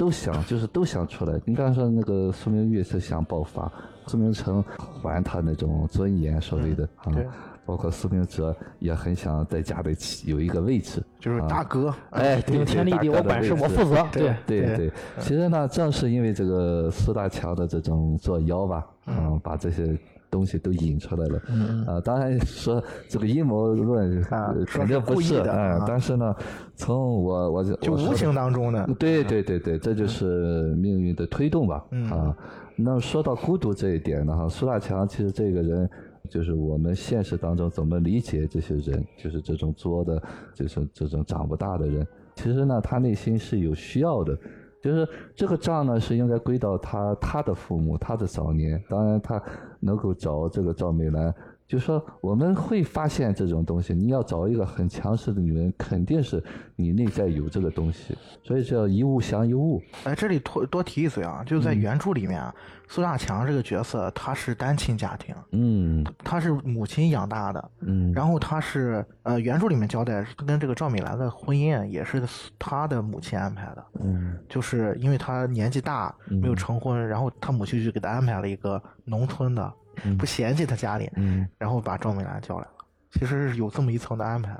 [0.00, 1.38] 都想，就是都想出来。
[1.44, 3.70] 你刚才说那个苏明玉是想爆发，
[4.06, 4.64] 苏明成
[5.02, 7.28] 还他那种尊严，所谓的啊对，
[7.66, 11.04] 包括苏明哲也很想在家里起有一个位置。
[11.18, 14.08] 就是大哥，哎，顶天立地，我本事，我负责。
[14.10, 19.98] 对，对对对，其实呢，正是因为这个苏大强的这种作妖吧，嗯，把这些
[20.30, 21.42] 东西都引出来了。
[21.48, 24.22] 嗯啊，当然说这个阴谋论
[24.66, 26.34] 肯定不是哎啊但是呢，
[26.76, 31.84] 从我我就就无形当中的，对对对对，这就是命运的推动吧。
[31.90, 32.36] 嗯啊，
[32.76, 35.90] 那么说到孤独这一点呢，哈，苏大强其实这个人，
[36.28, 40.22] 就是我们现实当中怎么理解这些人，就是这种作的，
[40.54, 44.38] 就是这种长不大的人，其实呢，他内心是有需要的。
[44.82, 48.82] 就是这个账呢，是应该归到他他的父母，他的早年。
[48.88, 49.42] 当然，他
[49.78, 51.34] 能够找这个赵美兰，
[51.70, 53.94] 就是说我们会发现这种东西。
[53.94, 56.42] 你要找一个很强势的女人，肯定是
[56.74, 59.80] 你内在有这个东西，所以叫一物降一物。
[60.02, 62.42] 哎，这里多多提一嘴啊，就在原著里面，
[62.88, 72.20] 苏大强这个角色他是单亲家庭，嗯他是母亲养大的，嗯，然后他是呃原著里面交代跟这个赵美兰的婚姻也是
[72.58, 79.72] 他的母亲安排的，嗯就是因为他年纪大没有成婚，然后他母亲就给他安排了一个农村的，
[80.18, 82.70] 不嫌弃他家里，嗯然后把赵美兰叫来了。
[83.12, 84.52] 其实是有这么一层的安排，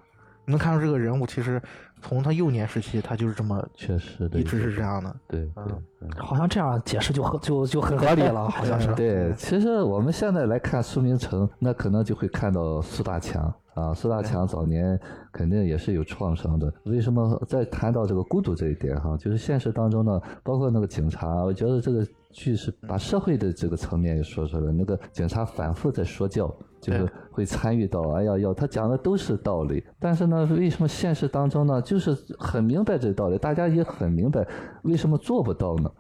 [0.45, 1.61] 你能看出这个人物其实
[2.03, 5.17] 从他幼年时期他就是这么确实的，一直是这样的。
[5.29, 6.11] 对对。
[6.19, 8.93] 好像这样解释就很就就很合理了，好像是。
[8.95, 13.95] 对，其实我们现在来看苏明成，那可能就会看到苏大强啊。
[13.95, 14.99] 苏大强早年
[15.33, 16.73] 肯定也是有创伤的。
[16.85, 24.73] 为什么在谈到这个孤独这一点哈，就是现实当中呢，包括那个警察，我觉得这个剧是把社会的这个层面也说出来。
[24.73, 34.47] 那个警察反复在说教，就是会参与到，哎呀要他讲的都是道理，但是呢，为什么现实当中呢，就是很明白这道理，大家也很明白，
[34.83, 35.91] 为什么做不到呢？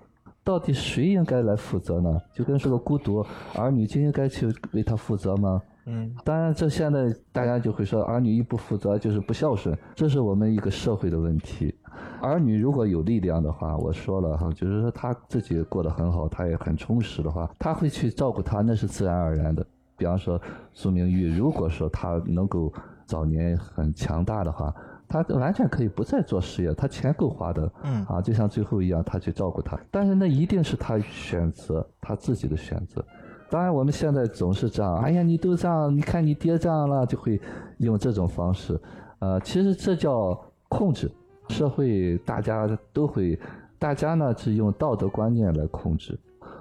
[0.42, 2.18] 到底谁应该来负责呢？
[2.34, 5.60] 就跟这个孤独儿女就应该去为他负责吗？
[5.92, 11.74] 嗯，当然，这现在大家就会说儿女一不负责就是不孝顺，这是我们一个社会的问题。
[12.22, 19.66] 儿女如果有力量的话，我说了哈，就是说他自己过得很好，他也很充实的话，他会去照顾他，那是自然而然的。
[19.96, 20.40] 比方说
[20.72, 22.72] 苏明玉，如果说他能够
[23.04, 24.72] 早年很强大的话，
[25.08, 29.76] 他完全可以不再做事业，他钱够花的，嗯啊，就像最后一样，他去照顾他。
[29.90, 33.04] 但是那一定是他选择，他自己的选择。
[33.50, 37.40] 当然，我们现在总是这样，哎呀，你都这样，你看你爹这样了，就会
[37.78, 38.80] 用这种方式。
[39.18, 41.10] 呃，其实这叫控制。
[41.48, 43.36] 社会大家都会，
[43.76, 46.16] 大家呢是用道德观念来控制。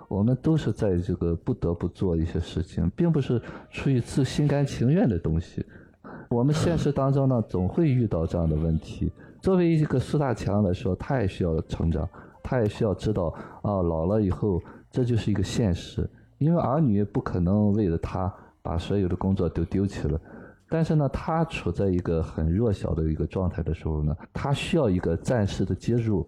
[0.08, 5.64] 我们都是在这个不得不做一些事情，并不是出于自心甘情愿的东西。
[6.28, 9.12] 我们现实当中呢，总会遇到这样的问题。
[9.44, 12.10] 作为一个苏大强来说，他也需要成长，
[12.42, 16.10] 他也需要知道啊，老了以后这就是一个现实。
[16.40, 20.20] 因为儿女不可能为了他把所有的工作都丢弃了，
[20.68, 26.28] 但是呢，他处在一个很弱小的一个状态的时候呢，他需要一个暂时的接入。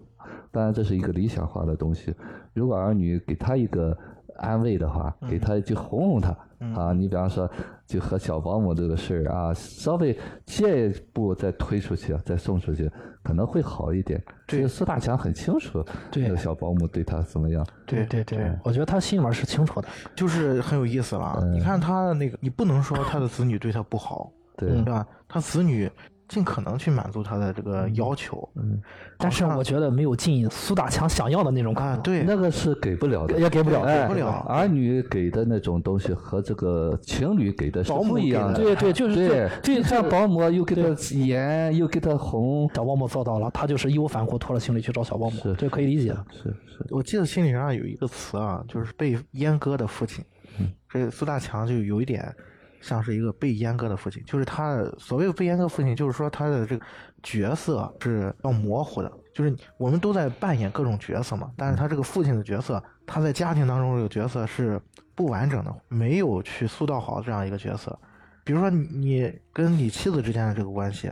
[0.51, 2.13] 当然，这是一个理想化的东西。
[2.53, 3.97] 如果儿女给他一个
[4.41, 6.35] 安慰的话，给他就哄哄他。
[6.75, 7.49] 啊，你比方说，
[7.87, 12.87] 就和小保姆这个事儿啊，稍微借一步再推出去，再送出去，
[13.23, 14.21] 可能会好一点。
[14.45, 17.65] 这个苏大强很清楚，对那个小保姆对他怎么样。
[17.87, 19.87] 对对对，我觉得他心里面是清楚的。
[20.15, 21.39] 就是很有意思了。
[21.41, 25.07] 嗯你看他那个，你不能说他的子女对他不好，对，对吧？
[25.27, 25.89] 他子女
[26.31, 28.47] 尽可能去满足他的这个要求。
[28.55, 28.81] 嗯，
[29.17, 34.45] 但是我觉得没有尽苏大强想要的那种可啊，对，那个是给不了的，也给不了哎给不了。
[34.47, 38.57] 儿女给的那种东西和这个情侣给的是保姆不一样的。
[38.57, 39.27] 对对，就是对，
[39.61, 40.83] 这这你看保姆又给他
[41.17, 45.35] 盐，又给他红，小保姆做到了，他就是义无反顾拖着行李去找小保姆。
[45.41, 46.15] 是，这可以理解。
[46.31, 50.23] 是是，我记得心理学上有一个词啊，就是被阉割的父亲。
[50.59, 50.71] 嗯。
[50.89, 52.33] 这苏大强就有一点
[52.81, 56.85] 像是一个被阉割的父亲，就是他所谓被阉割父亲，就是说他的这个
[57.23, 64.81] 角色是要模糊的，就是我们都在扮演各种角色嘛，但是他这个父亲的角色，他在家庭当中这个角色是
[65.15, 67.97] 不完整的，没有去塑造好这样一个角色。
[68.43, 71.11] 比如说你你跟你妻子之间的这个关系，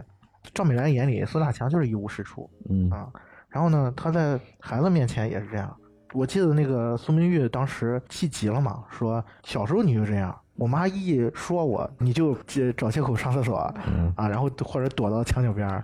[0.53, 3.07] 赵美兰眼里苏大强就是一无是处，嗯啊，
[3.49, 5.75] 然后呢，他在孩子面前也是这样。
[6.13, 13.55] 我记得那个苏明玉当时气急了嘛，说小时候你就这样，我妈一说我，你就借找借口上厕所
[14.15, 15.83] 啊，然后或者躲到墙角边儿。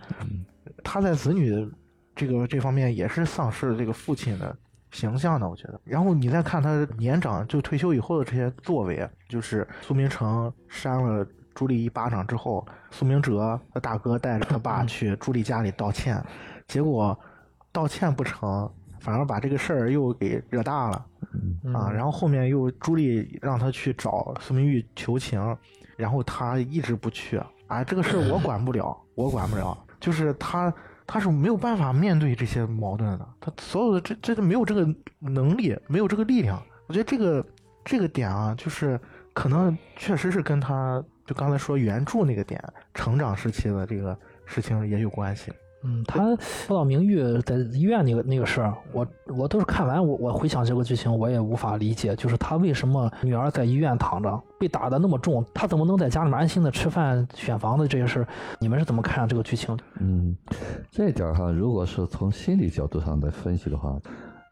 [0.84, 1.68] 他在子女
[2.14, 4.56] 这个这方面也是丧失了这个父亲的
[4.92, 5.80] 形象的，我觉得。
[5.86, 16.22] 然后你再看他年长就退休以后的这些作为，就是苏明成扇了朱莉一巴掌之后，苏明哲他大哥带着他爸去朱莉家里道歉，
[16.68, 17.18] 结果
[17.72, 18.70] 道歉不成，
[19.06, 21.06] 反而把这个事儿又给惹大了
[21.76, 21.92] 啊！
[21.92, 25.40] 然后后面又朱莉让他去找苏明玉求情，
[25.96, 30.74] 然后他一直不去啊，这个事儿我管不了，我管不了，就是他
[31.06, 34.88] 他是没有办法面对这些矛盾的，他所有的这这都没有这个
[35.20, 36.60] 能力，没有这个力量。
[36.88, 37.46] 我觉得这个
[37.84, 39.00] 这个点啊，就是
[39.34, 42.60] 可能确实是跟他就刚才说原著那个点
[42.96, 45.52] 成长时期的这个事情也有关系。
[45.86, 58.28] 嗯，他说到明玉在医院那个那个事儿，我我都是看完我我回想这个剧情，我也无法理解，就是他为什么女儿在医院躺着被打的那么重，他怎么能在家里面安心的吃饭、选房子这些事儿？
[58.60, 59.84] 你们是怎么看这个剧情的？
[60.00, 60.36] 嗯，
[60.90, 63.96] 这一点儿哈，如果是从心理角度上来分析的话，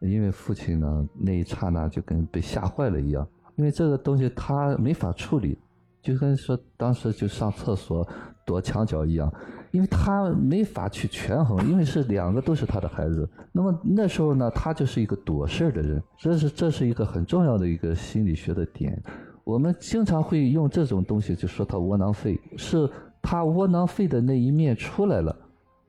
[0.00, 5.58] 因为父亲呢那一刹那就跟被吓坏了一样，因为这个东西他没法处理，
[6.00, 8.06] 就跟说当时就上厕所
[8.44, 9.32] 躲墙角一样，
[9.74, 13.28] 因为他没法去权衡，因为是两个都是他的孩子。
[13.50, 18.96] 那么那时候呢，他就是一个躲事儿的人，这是这是一个很重要的一个心理学的点。
[19.42, 22.88] 我们经常会用这种东西就说他窝囊废，是
[23.20, 25.34] 他窝囊废的那一面出来了。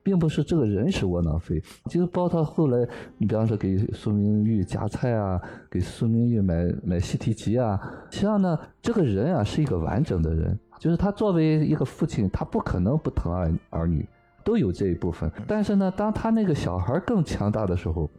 [0.02, 7.76] 并不是这个人是窝囊废，就是包括后来，你比方说给苏明玉夹菜啊，给苏明玉买买习题集啊，
[8.08, 14.06] 实际上呢，这个人啊是一个完整的人，就是他作为一个父亲，他不可能不疼爱儿女，
[14.44, 15.30] 都有这一部分。
[15.46, 18.10] 但是呢，当他那个小孩更强大的时候，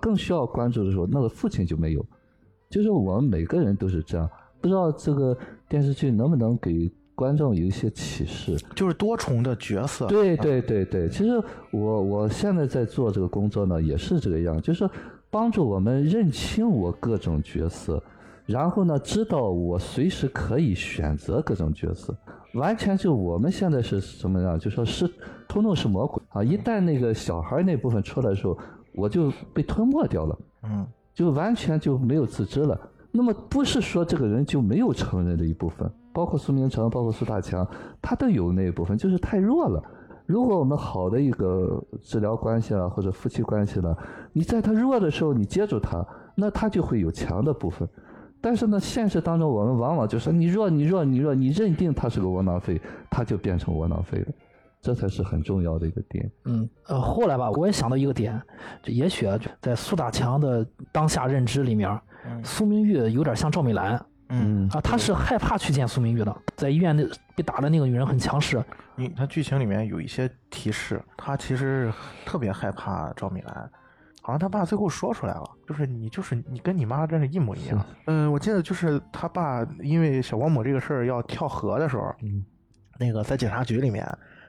[0.00, 2.04] 更需要关注的时候，那个父亲就没有。
[2.68, 4.28] 就是我们每个人都是这样，
[4.60, 5.36] 不知道这个
[5.68, 6.90] 电视剧能不能给。
[7.12, 10.06] 观众有一些启示，就是多重的角色。
[10.06, 11.32] 对对对对，其实
[11.70, 14.88] 我我现在在做这个工作呢，也是这个样，就是
[15.28, 18.02] 帮助我们认清我各种角色，
[18.50, 22.14] 然后呢，知道我随时可以选择各种角色。
[22.54, 24.58] 完全就我们现在是什么样？
[24.58, 25.08] 就说是
[25.48, 26.42] 冲动是魔鬼啊！
[26.42, 28.58] 一旦那个小孩那部分出来的时候，
[28.92, 30.84] 我就被吞没掉了，嗯，
[31.14, 32.76] 就完全就没有自知了。
[33.12, 35.88] 那么不是说这个人就没有成人的一部分。
[36.12, 37.64] 包括苏明成，包括苏大强，
[38.02, 39.80] 他都有那一部分，就是太弱了。
[40.26, 43.96] 如果我们好的一个治疗关系了，或者夫妻关系了，
[44.32, 47.88] 你在他弱的时候，你接住他，那他就会有强的部分。
[48.40, 54.26] 但是呢，现实当中我们往往就是你弱，你弱，你弱，你认定他是个窝囊废，他就变成窝囊废了，
[54.80, 56.30] 这才是很重要的一个点。
[56.44, 58.40] 嗯，呃，后来吧，我也想到一个点，
[58.82, 59.26] 就也许
[59.60, 62.00] 在苏大强的当下认知里面，
[62.42, 64.00] 苏明玉有点像赵美兰。
[64.32, 68.62] 嗯啊，他是害怕去见苏明玉的，在医院那被打的那个女人很强势。
[68.94, 71.92] 你他剧情里面有一些提示，他其实
[72.24, 73.70] 特别害怕赵美兰，
[74.22, 77.84] 好像他爸最后说出来了，就是你就是你跟你妈真是一模一样。
[78.06, 82.44] 嗯，我记得就是他爸因为小保姆这个事儿要跳河的时候，嗯，
[82.98, 84.06] 那个在警察局里面，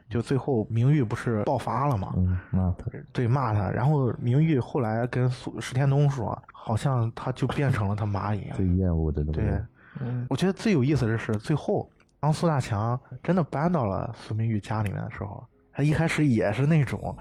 [0.10, 2.14] 就最后明玉不是爆发了吗？
[2.18, 9.62] 嗯，骂他，对骂他，然后明玉后来跟苏石天东说，好像他就变成了他妈一样，最厌恶的那对。
[10.00, 17.16] 嗯，我觉得最有意思的是最后，当苏大强真的搬到了苏明玉家里面的时候，他一开始也是那种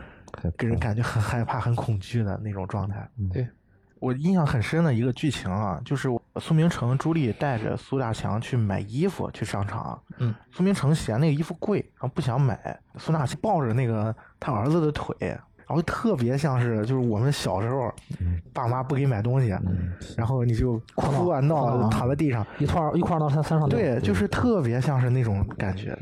[0.57, 3.09] 给人感觉很害怕、很恐惧的那种状态。
[3.33, 3.47] 对，
[3.99, 6.09] 我印象很深的一个剧情啊，就是
[6.41, 10.01] 苏明成、朱莉带着苏大强去买衣服去商场。
[10.19, 15.15] 嗯，苏明成嫌那个衣服贵，然后不想买，苏大强抱着那个他儿子的腿。
[15.67, 17.95] 然后特别像是就是我们小时候，
[18.53, 19.57] 爸妈不给买东西，
[20.17, 23.69] 然后你就哭啊闹，躺在地上一块一块到他身上。
[23.69, 25.97] 对，就是特别像是那种感觉。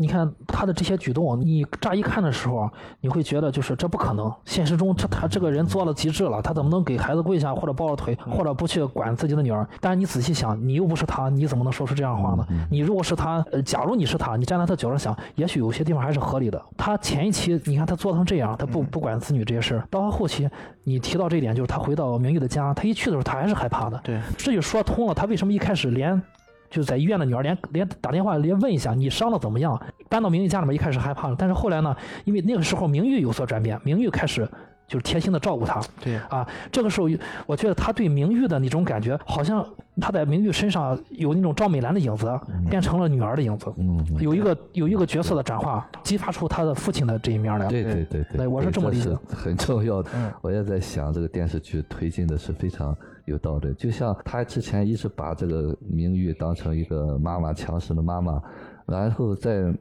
[0.00, 4.32] 你看他的这些举动，你乍一看的时候，你会觉得就是这不可能。
[4.44, 9.68] 现实中，这他这个人做了极致了，他怎么能给孩子跪下，或者抱着腿，或者不去管自己的女儿？
[9.80, 12.46] 但是你仔细想，你又不是他，你怎么能说出这样话呢？
[12.70, 16.62] 你如果是他，呃，假如你是他，你站在他角度想，也许有些地方还是合理的。
[16.76, 20.48] 他前一期你看他做成这样，他不不管子女这些事儿，到他后期，
[20.84, 24.00] 你提到这一点，就是他回到明玉的家，他一去的时候，他还是害怕的。
[24.04, 26.22] 对，这就说通了，他为什么一开始连。
[26.70, 29.80] 就是在医院的女儿连连打电话连问一下你伤的怎么样？
[30.08, 34.48] 搬到明玉家里面一开始害怕了，但是后来呢，因为那个时候明玉有所转变，明玉开始
[34.86, 35.80] 就是贴心的照顾他。
[36.02, 37.08] 对啊，这个时候
[37.46, 39.66] 我觉得他对明玉的那种感觉，好像
[40.00, 42.26] 他在明玉身上有那种赵美兰的影子，
[42.70, 43.72] 变成了女儿的影子。
[43.76, 47.66] 嗯，有一个有一个角色的转化，激发出他的父亲的这一面来。
[47.66, 49.10] 对对对对，我是这么理解。
[49.28, 52.96] 很重要的，我也在想这个电视剧推进的是非常。
[53.28, 58.42] 有道理，就像他之前一直把这个明玉当成一个妈妈强势的妈妈，
[58.86, 59.72] 然后在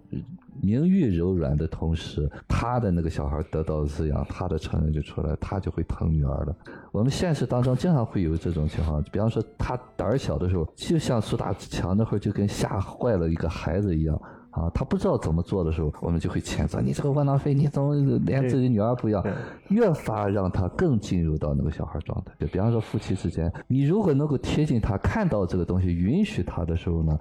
[0.61, 6.55] 明玉柔软的同时，他的那个小孩得到滋养，他的成人就出来，他就会疼女儿了。
[6.91, 14.19] 我们现实当中经常会有这种情况，比方说他胆小的时候，就像苏大强那会儿就跟吓坏了一个孩子一样。
[14.57, 17.93] 啊，他不知道怎么做的时候，我们就会谴责你这个窝囊废，你怎么
[18.25, 19.23] 连自己女儿不要？
[19.69, 22.31] 越发让他更进入到那个小孩状态。
[22.39, 27.19] 就比方说夫妻之间，你如果能够贴近他，看到这个东西，允许他的时候呢，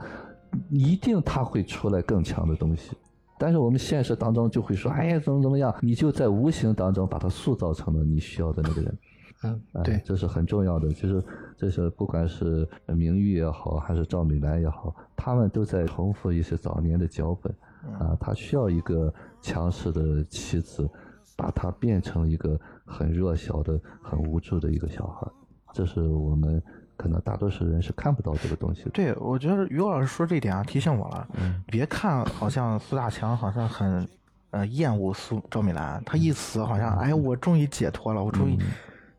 [0.71, 2.97] 一定他会出来更强的东西。
[3.39, 5.75] 但是我们现实当中就会说，哎呀，怎么怎么样？
[5.83, 8.99] 你就在无形当中把他塑造成了你需要的那个人。
[9.43, 10.89] 嗯，对，这是很重要的。
[10.93, 11.25] 就是
[11.57, 17.55] 这是不管是明玉也好，还是赵美兰也好，他们都在重复一些早年的脚本。
[18.01, 20.91] 啊，他需要一个强势的妻子，
[21.37, 25.25] 把他变成一个很弱小的、很无助的一个小孩。
[25.73, 26.61] 这是我们
[26.97, 28.91] 可能大多数人是看不到这个东西的。
[28.91, 31.29] 对，我觉得于老师说这点啊，提醒我了。
[31.35, 34.09] 嗯，别看好像苏大强好像很
[34.51, 38.59] 呃厌恶苏赵美兰，他一死好像哎，我终于解脱了，我终于。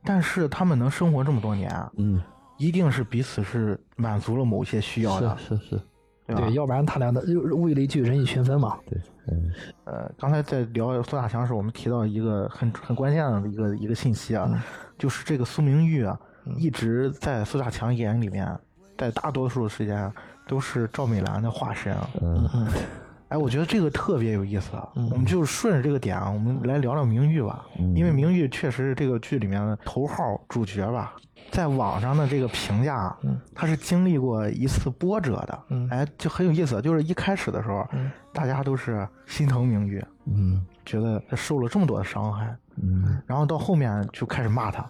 [0.07, 2.21] 但是他们能生活这么多年，嗯，
[2.57, 5.81] 一定是彼此是满足了某些需要的，是是，
[6.25, 6.41] 对吧？
[6.43, 7.21] 对，要不然他俩的
[7.53, 8.77] 物以类聚，人以群分嘛。
[8.89, 8.97] 对，
[9.27, 9.51] 嗯。
[9.83, 14.63] 呃，刚才在聊苏大强时，我们提到一个很很关键的一个一个信息啊，
[14.97, 16.17] 就是这个苏明玉啊，
[16.57, 18.57] 一直在苏大强眼里面，
[18.97, 20.11] 在大多数时间
[20.47, 22.09] 都是赵美兰的化身啊。
[22.21, 22.49] 嗯。
[22.53, 22.67] 嗯
[23.29, 24.87] 哎，我觉得这个特别有意思啊。
[24.95, 27.65] 我们就顺着这个点啊，我们来聊聊明玉吧，
[27.95, 31.13] 因为明玉确实是这个剧里面的头号主角吧。
[31.49, 33.17] 在网上的这个评价啊，
[33.55, 36.81] 他是经历过一次波折的，嗯哎，就很有意思。
[36.81, 37.87] 就是一开始的时候，
[38.33, 44.85] 大家都是心疼明玉，嗯觉得他受了这么多的伤害，嗯然后到后面就开始骂他，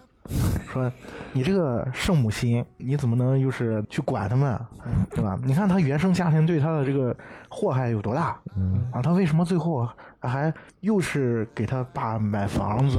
[0.72, 0.90] 说
[1.32, 4.58] 你这个圣母心，你怎么能又是去管他们，
[5.10, 5.38] 对吧？
[5.44, 7.16] 你看他原生家庭对他的这个
[7.48, 8.88] 祸害有多大，嗯。
[8.92, 9.86] 啊，他为什么最后
[10.20, 12.98] 还又是给他爸买房子，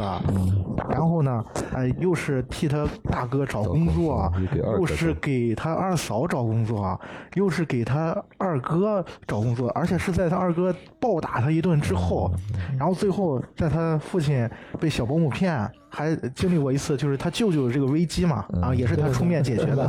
[0.90, 1.44] 然后呢，
[1.74, 4.32] 哎，又是替他大哥找工作
[4.78, 7.00] 又是给他二嫂找工作，
[7.34, 12.32] 又是给他二哥找工作，而且是在他二哥暴打他一顿之后，
[12.78, 14.48] 然后最后在他父亲
[14.80, 19.88] 被小保姆骗，还经历过一次就是他舅舅这个危机嘛，啊，也是他出面解决的，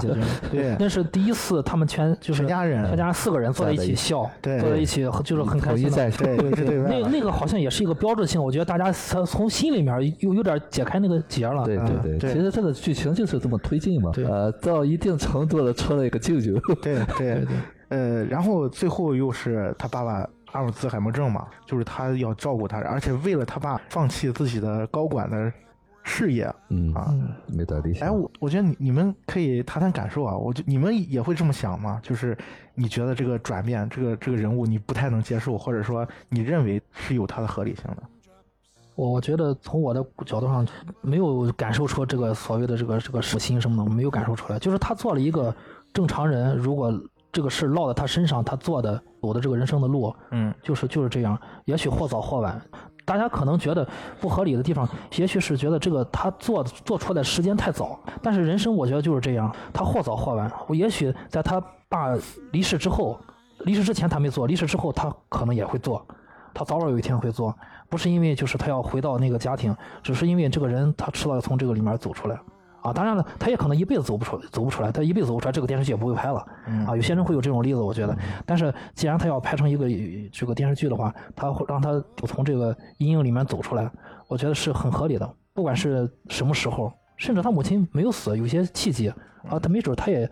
[0.51, 4.29] 对，那是第一次，他们全就是全家人全家四个人坐在一起笑，
[4.59, 5.91] 对坐在一起就是很开心的。
[5.91, 11.65] 战胜对，对那那个好像也是一个标志性，我觉得大家从从心里面又有点解开那个结了。
[11.65, 14.11] 对对对，其实这个剧情就是这么推进嘛。
[14.13, 16.59] 对呃，到一定程度了，出了一个舅舅。
[16.83, 17.47] 对对
[17.89, 25.53] 呃，然后最后又是他爸爸阿尔兹海默症嘛，就是他要照顾他，而且为了他爸放弃自己的高管的
[26.03, 27.15] 事业嗯啊。
[27.47, 28.09] 没点理想。
[28.09, 32.01] 哎，我我觉得你你们可以谈谈感受啊，我就你们也会这么想吗？
[32.03, 32.37] 就是
[32.75, 38.03] 你觉得这个转变，这个这个人物你不太能接受，或者说你认为是有它的合理性的？
[38.97, 40.67] 我我觉得从我的角度上，
[41.01, 44.59] 没有感受出这个所谓的这个这个什么心什么的，没有感受出来。
[44.59, 45.55] 就是他做了一个
[45.95, 46.93] 正常人，如果
[47.33, 51.39] 这个事落在他身上，他做的走的这个人生的路，嗯就是就是这样。
[51.65, 52.61] 也许或早或晚，
[53.05, 53.87] 大家可能觉得
[54.21, 57.99] 不合理的地方，也许是觉得这个他做做出来的时间太早。
[58.23, 60.51] 但是人生我觉得就是这样，他或早或晚。
[60.67, 62.15] 我也许在他爸
[62.53, 63.19] 离世之后，
[63.61, 66.05] 离世之前他没做，离世之后他可能也会做，
[66.53, 67.55] 他早晚有一天会做。
[67.89, 72.41] 不是因为就是他要回到那个家庭，只是因为这个人他迟早要从这个里面走出来。
[72.83, 76.39] 啊，当然了，他也可能一辈子走不出，走不出来，他一辈子走不出来，这个电视剧也不会拍了。
[76.87, 78.17] 啊，有些人会有这种例子，我觉得。
[78.47, 79.91] 但是既然他要拍成一个呃
[80.33, 83.91] 这个电视剧的话，他会让他从这个阴影里面走出来，
[84.29, 85.31] 我觉得是很合理的。
[85.53, 89.09] 不管是什么时候，甚至他母亲没有死，有些契机
[89.49, 90.31] 啊，他没准他也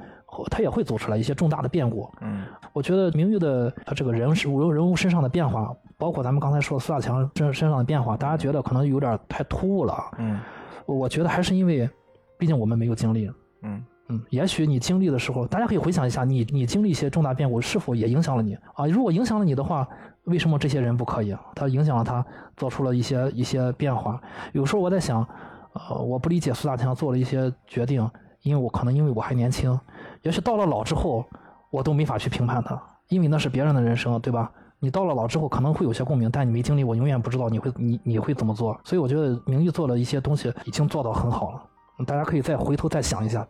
[0.50, 2.10] 他也会走出来一些重大的变故。
[2.20, 10.04] 嗯我觉得明玉的他这个人是人人物身上的变化，包括咱们刚才说的苏大强身身上的变化，大家觉得可能有点太突兀了啊。
[10.18, 10.38] 嗯
[10.86, 11.90] 我觉得还是因为，
[12.38, 13.30] 毕竟我们没有经历。
[13.62, 18.86] 嗯嗯，也许你经历的时候，大家可以回想一下，你你经历一些重大变故，是否也影响了你啊？
[18.86, 19.86] 如果影响了你的话，
[20.24, 21.36] 为什么这些人不可以？
[21.54, 22.24] 他影响了他，
[22.56, 24.18] 做出了一些一些变化。
[24.52, 25.26] 有时候我在想，
[25.74, 28.08] 呃，我不理解苏大强做了一些决定，
[28.42, 29.78] 因为我可能因为我还年轻，
[30.22, 31.26] 也许到了老之后，
[31.70, 34.50] 我都没法去评判他，因为那是别人的人生，对吧？
[34.80, 38.78] 你到了老之后可能会有些共鸣，但你没经历，我永远不知道你会你你会怎么做。
[38.84, 41.62] 所以我觉得明玉做了一些东西，已经做到很好了。
[42.04, 43.46] 大家可以再回头再想一下。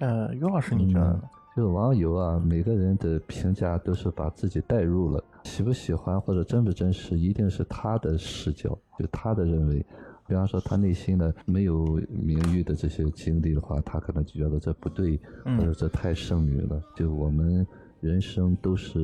[0.00, 1.22] 呃，于老师你觉得呢？
[1.56, 9.84] 就是网友啊，每个人的评价都是把自己带入了，喜不喜欢或者真不真实，一定是他的视角，就他的认为。
[10.26, 16.80] 比方说，他内心的没有名誉的这些经历的话，他可能就觉得这不对，嗯或者这太剩女了。
[16.96, 17.64] 就我们
[18.00, 18.98] 人生都是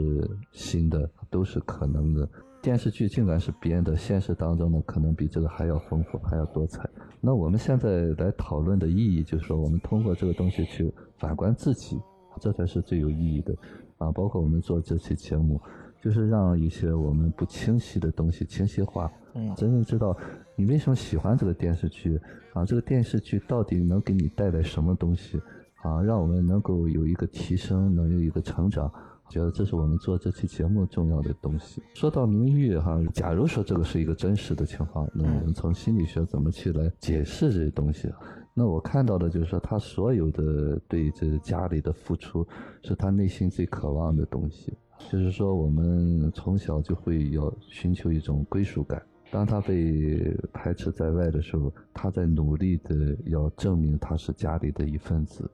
[0.50, 2.26] 新的，都是可能的。
[2.62, 6.86] 电视剧尽管是编的，现实当中呢，可能比这个还要丰富，还要多彩。
[7.18, 11.98] 那我们现在来讨论的意义，就是说，我们通过这个东西去反观自己，
[12.38, 13.54] 这才是最有意义的
[13.96, 14.12] 啊！
[14.12, 15.58] 包括我们做这期节目，
[16.02, 20.14] 就是让一些我们不清晰的东西清晰化，嗯真正知道
[20.54, 22.20] 你为什么喜欢这个电视剧
[22.52, 25.40] 啊，这个电视剧到底能给你带来什么东西
[25.82, 28.92] 啊，让我们能够有一个提升，能有一个成长。
[29.31, 31.81] 觉得这是我们做这期节目重要的东西。
[31.95, 38.12] 说到名誉哈，假如说这个是一个真实的情况，那我们从心理学怎么去来解释这些东西？
[38.53, 42.47] 那我看到的就是说，他所有的对这家里的付出，
[42.83, 44.76] 是他内心最渴望的东西。
[45.11, 49.01] 就是说，我们从小就会要寻求一种归属感。
[49.31, 55.49] 当他被排斥在外的时候，他在努力的要证明他是家里的一份子。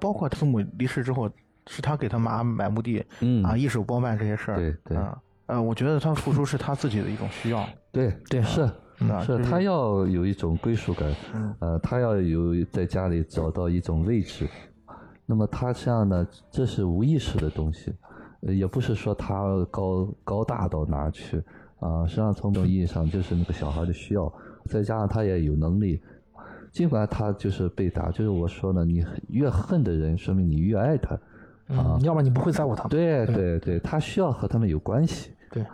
[0.00, 1.28] 包括父母离世之后，
[1.68, 8.66] 是他给他妈买墓地，嗯啊，一手包办这些事儿，对对啊，呃，我觉得他付出是他自己的一种需要， 对对是
[8.98, 14.48] 是是，他要有一种归属感，嗯呃，他要有在家里找到一种位置。
[15.26, 17.92] 那么他这样呢，这是无意识的东西，
[18.42, 21.42] 呃也不是说他高高大到哪儿去
[21.80, 24.32] 啊，实际上从某种意义上就是那个小孩的需要，
[24.66, 26.00] 再加上他也有能力，
[26.70, 31.18] 尽管他就是被打，就是我说呢，你越恨的人，说明你越爱他。
[31.68, 32.88] 嗯，要不然你不会在乎他。
[32.88, 35.30] 对对对，他需要和他们有关系。
[35.50, 35.64] 对，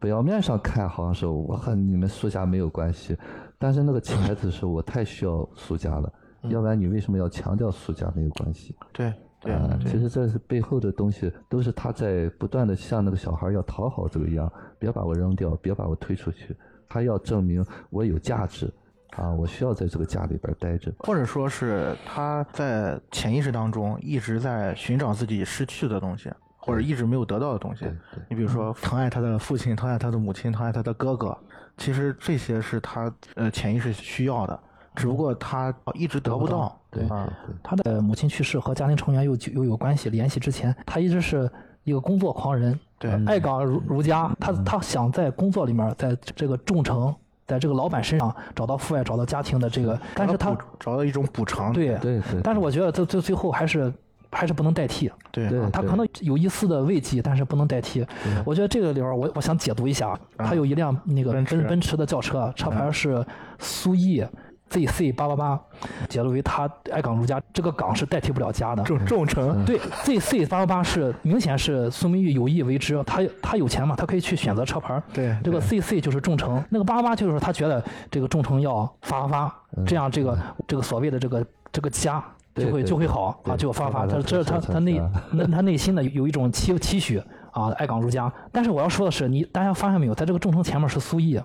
[0.00, 3.16] 表面上看好像是我和你们苏家没有关系，
[3.58, 6.12] 但是那个潜台词是我太需要苏家了，
[6.44, 8.74] 要不然你为什么要强调苏家没有关系？
[8.92, 9.52] 对对
[9.84, 16.56] 其实这是背后的东西，都是他在不断的向那个小孩要讨好这个一样，别把我扔掉，别把我推出去，
[16.88, 18.72] 他要证明我有价值，
[19.16, 20.92] 啊，我需要在这个家里边待着。
[21.00, 27.84] 或者说是他在潜意识当中一直在寻找自己失去的东西，或者一直没有得到的东西
[28.28, 31.36] 你比如说疼爱他的父亲，疼爱他的母亲，疼爱他的哥哥，
[31.76, 34.58] 其实这些是他呃潜意识需要的，
[34.94, 36.80] 只不过他一直得不到。
[36.90, 41.50] 对啊，对他的母亲去世和家庭成员又又有关系联系之前，他一直是
[41.84, 44.30] 一个工作狂人，对爱岗如如家。
[44.38, 47.14] 他他想在工作里面，在这个众诚，
[47.52, 51.72] 在这个老板身上找到父爱，找到家庭的这个，但是他找到一种补偿。
[51.72, 53.92] 对对对，但是我觉得最最最后还是
[54.30, 55.10] 还是不能代替。
[55.30, 58.06] 对他可能有一丝的慰藉，但是不能代替。
[58.44, 63.24] 我觉得这个里边，我我想解读一下，他有一辆那个奔奔驰的轿车，车牌是
[63.58, 64.24] 苏 E
[64.72, 65.60] ZC 八八八，
[66.08, 68.82] 解读为他爱岗如家，这个岗是代替不了家的。
[68.84, 69.62] 众众诚。
[69.66, 75.02] 对，ZC 八八八是明显是苏明玉有意为之，他他有钱嘛，他可以去选择车牌儿。
[75.12, 79.54] 对这个 ZC 就是众诚，那个八八八就是他觉得这个众诚要发发发，
[79.86, 84.06] 这样这个这个所谓的这个这个家就会就会好啊，就发发。
[84.06, 84.98] 他这他他内
[85.32, 88.32] 那他内心的有一种期期许啊，爱岗如家。
[88.50, 91.38] 但是我要说的是，你大家发现没有，在这个众诚前面是苏毅。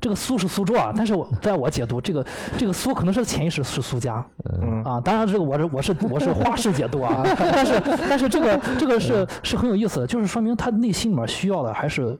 [0.00, 2.24] 这个苏是苏州啊，但是我在我解读，这个
[2.56, 4.24] 这个苏可能是潜意识是苏家，
[4.60, 4.82] 嗯。
[4.84, 12.18] 啊，当然这个我是我是我是花式解读啊，但是但是这个这个是是很有意思的，就是说明他内心里面需要的还是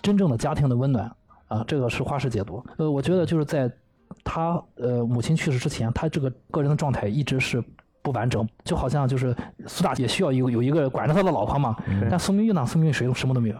[0.00, 1.10] 真正的家庭的温暖
[1.48, 2.64] 啊，这个是花式解读。
[2.76, 3.70] 呃，我觉得就是在
[4.24, 7.62] 他呃母亲去世之前，他这个个人的状态一直是
[8.02, 9.34] 不完整，就好像就是
[9.66, 11.76] 苏大也需要有有一个管着他的老婆嘛，
[12.08, 13.56] 但苏明玉呢，苏明玉谁什么都没有，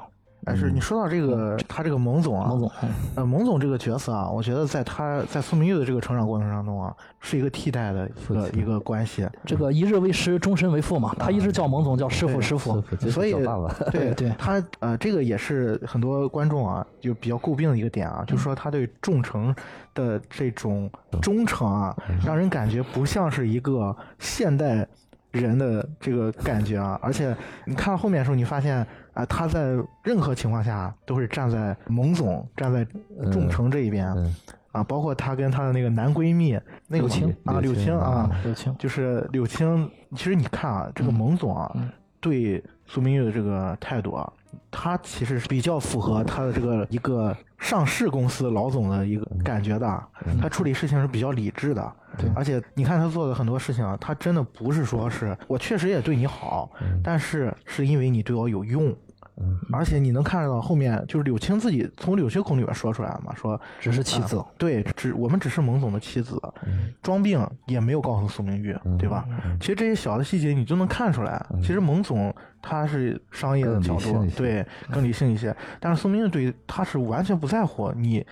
[0.47, 9.29] 但是你说到这个，他这个蒙总啊，蒙总，嗯呃，蒙总这个角色啊，我觉得在他在苏明玉的这个成长过程当中啊，是一个替代的一个一个关系。
[9.45, 12.81] 这个一日为师，终身为父嘛，他一直叫蒙总叫师傅师傅
[13.11, 13.75] 所以爸爸。
[13.91, 19.53] 对对他呃，这个也是很多观众啊就比较诟病的一个点啊，就是说他对众诚
[19.95, 20.89] 的这种
[21.21, 24.87] 忠诚啊，让人感觉不像是一个现代
[25.33, 26.97] 人的这个感觉啊。
[27.03, 28.87] 而且你看到后面的时候，你发现
[29.17, 32.87] 啊、他在任何情况下都是站在蒙总、站在
[33.33, 34.07] 众诚这一边。
[34.17, 34.35] 嗯
[34.73, 36.53] 啊，包括她跟她的那个男闺蜜
[36.87, 39.91] 那个柳青啊，柳柳青青啊，柳青，就是柳青。
[40.15, 41.91] 其实你看啊，这个蒙总啊，嗯
[42.21, 44.31] 对苏明玉的这个态度啊，
[44.71, 50.03] 他其实是比较符合他的这个一个上市公司老总的一个感觉的。
[50.43, 56.71] 他处理事情是比较理智的，对而且你看他做的很多事情啊，他真的不是说是我确实也对你好，
[57.03, 58.95] 但是是因为你对我有用。
[59.39, 69.27] 嗯而且你能看得到后面，就是柳青自己从柳青口里面说出来嘛，说只是妻子啊，对，只我们只是蒙总的妻子，嗯装病也没有告诉苏明玉，对吧？
[69.61, 71.45] 其实这些小的细节你就能看出来。
[71.61, 75.55] 其实蒙总他是商业的角度对，更理性一些。
[75.81, 78.25] 但是苏明玉对他是完全不在乎你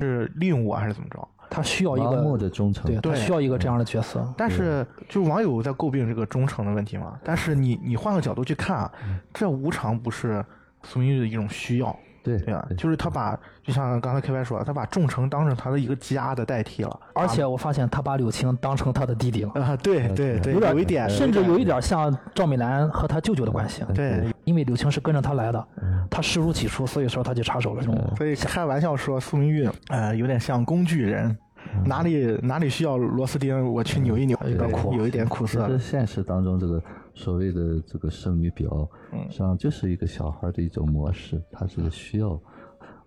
[0.00, 1.28] 是利用我还是怎么着。
[1.50, 2.84] 他需要一盲目个，的忠诚。
[3.00, 4.26] 对他需要一个这样的角色。
[4.36, 7.18] 但是，就网友在诟病这个忠诚的问题嘛。
[7.24, 8.92] 但是你你换个角度去看啊，
[9.32, 10.44] 这无常不是
[10.82, 11.96] 苏明玉的一种需要，
[12.36, 17.00] 对对啊，就是他把就像刚才 K Y 说的，他把众诚当成他的一个家的代替了。
[17.14, 23.82] 而且我发现他把柳青当成他的弟弟了，啊，对对对，有点有一点，甚至有一点像赵美兰和他舅舅的关系。
[23.94, 24.32] 对。
[24.44, 25.68] 因为柳青是跟着他来的，
[26.10, 27.82] 他视如己出，所以说他就插手了。
[28.16, 31.36] 所以开玩笑说苏明玉，呃，有点像工具人，
[31.84, 35.78] 哪里哪里需要螺丝钉，我去扭一扭，有点苦有一点苦涩其实。
[35.78, 36.82] 现实当中，这个
[37.18, 42.40] 所谓的这个生女表，嗯实际上就是一个小孩的一种模式，他是需要。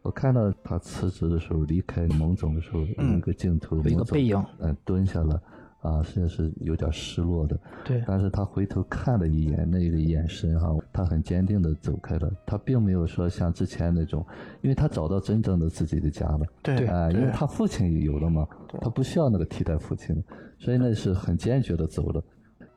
[0.01, 5.41] 我看到他辞职的时候，离开蒙总的时候，有一个镜头，一个背影，嗯，蹲下了，
[5.81, 7.57] 啊，实际上是有点失落的。
[7.85, 14.25] 对但是他回头看了一眼，那个眼神哈、他很坚定的走开了，他并没有说像之前那种，
[14.61, 16.45] 因为他找到真正的自己的家了。
[16.63, 18.47] 对啊、因为他父亲也有了嘛，
[18.81, 20.21] 他不需要那个替代父亲，
[20.57, 22.23] 所以那是很坚决的走了。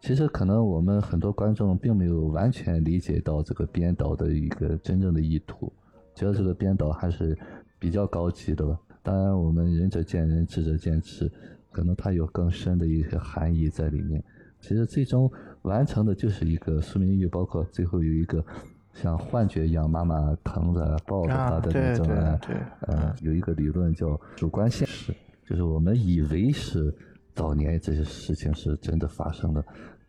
[0.04, 5.72] 其实可能我们很多观众并没有完全理解到这个编导的一个真正的意图，
[6.14, 7.34] 觉得这个编导还是
[7.78, 8.78] 比较高级的吧。
[9.02, 11.32] 当然，我们仁者见仁，智者见智，
[11.72, 14.22] 可能它有更深的一些含义在里面。
[14.60, 15.30] 其实最终
[15.62, 18.44] 完成的就是一个苏明玉，包括最后有一个
[18.92, 25.14] 像幻觉一样，妈妈疼着抱着啊他的对对那种啊，对呃，有一个理论叫主观现实，
[25.48, 26.94] 就是我们以为是
[27.34, 29.64] 早年这些事情是真的发生的，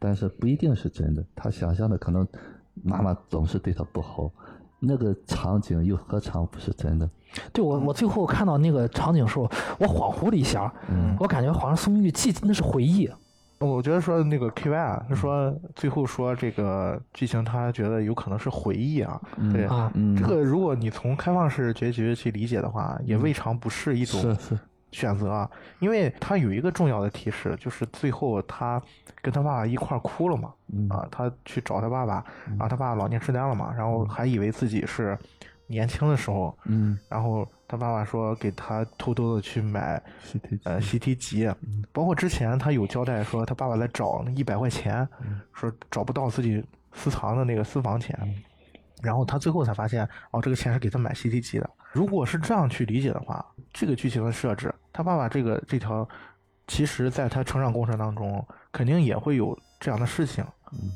[0.05, 1.25] 但是不一定是真的。
[1.35, 2.27] 他想象的可能
[2.83, 4.29] 妈妈总是对他不好，
[4.79, 7.09] 那个场景又何尝不是真的？
[7.51, 9.49] 对我，我最后看到那个场景的时候，
[9.79, 13.09] 我恍惚了一下，嗯我感觉好像苏明玉记那是回忆，
[13.57, 19.19] 我觉得说那个 K Y 啊，是说最后说这个剧情，他觉得有可能是回忆啊。
[19.51, 19.67] 对
[20.15, 24.59] 这个如果你从开放式结局去理解的话，也未尝不是一种是是，
[24.95, 28.81] 选择啊，因为他有一个重要的提示，就是最后他
[29.21, 30.87] 跟他爸爸一块哭了嘛，嗯。
[30.89, 35.17] 啊，他去找他爸爸，然后他爸爸老年痴呆了嘛，然后还以为自己是
[35.67, 41.51] 年轻的时候，嗯，然后他爸爸说给他偷偷的去买习题呃习题集，
[41.91, 45.05] 包括之前他有交代说他爸爸来找那一百块钱，
[45.53, 48.17] 说找不到自己私藏的那个私房钱，
[49.05, 51.69] 然后他最后才发现哦，这个钱是给他买 CD 机的。
[51.93, 56.07] 如果是这样去理解的话，这个剧情的设置，他爸爸这个这条，
[56.67, 60.43] 其实在他成长过程当中，肯定也会有这样的事情。
[60.73, 60.89] 嗯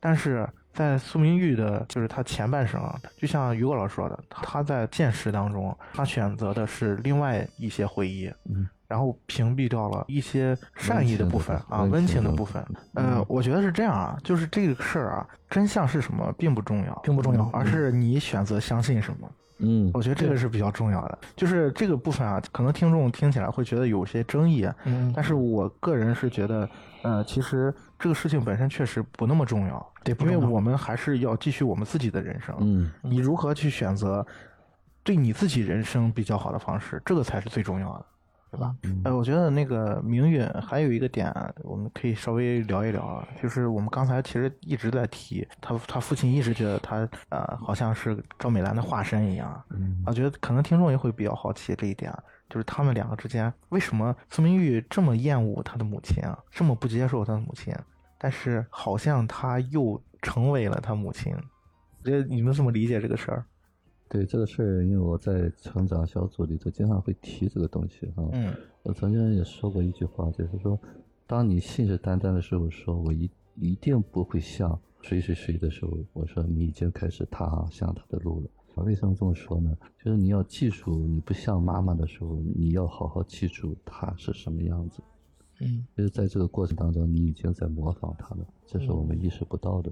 [0.00, 12.64] 但是在苏明玉的，就是他前半生啊，就像于果老师说的，他在现实当中，他选择的是另外一些回忆，嗯然后屏蔽掉了一些善意的部分啊，温温情的部分。
[12.94, 19.28] 呃，我觉得是这样啊，就是这个事儿啊，真相是什么并不重要，并不重要而是你选择相信什么。
[19.58, 21.18] 嗯我觉得这个是比较重要的。
[21.34, 24.64] 就是这个部分啊，可能听众听起来会觉得有些争议，
[25.12, 26.70] 但是我个人是觉得，
[27.02, 32.54] 呃，其实这个事情本身确实不那么重要，对因为我们还是要继续我们自己的人生。
[32.60, 34.24] 嗯你如何去选择
[35.02, 38.06] 对你自己人生比较好的方式，这个才是最重要的，
[38.54, 38.74] 对吧？
[38.84, 52.12] 嗯呃，我觉得那个明允还有一个点，我们可以稍微聊一聊啊，就是我们刚才其实一直在提他，他父亲一直觉得他呃好像是赵美兰的化身一样，嗯我觉得可能听众也会比较好奇这一点，
[52.48, 57.74] 就是他们两个之间为什么苏明玉这么厌恶他的母亲啊，这么不接受他的母亲，
[58.18, 63.44] 但是好像他又成为了他母亲，我觉得你们怎么理解这个事儿？
[64.14, 68.28] 对这个事儿，因为我在成长小组里头经常会提这个东西哈。
[68.32, 68.54] 嗯
[68.84, 70.78] 我曾经也说过一句话，就是说，
[71.26, 78.84] 当你信誓旦旦的时候，说我一一定不会像谁谁谁的时候，我说你已经开始踏向他的路了。
[78.84, 79.76] 为什么这么说呢？
[80.04, 85.02] 就是你要记住，你不像妈妈的时候，你要好好记住她是什么样子。
[85.60, 89.90] 嗯就是在这个过程当中，你已经在模仿他了，这是我们意识不到的。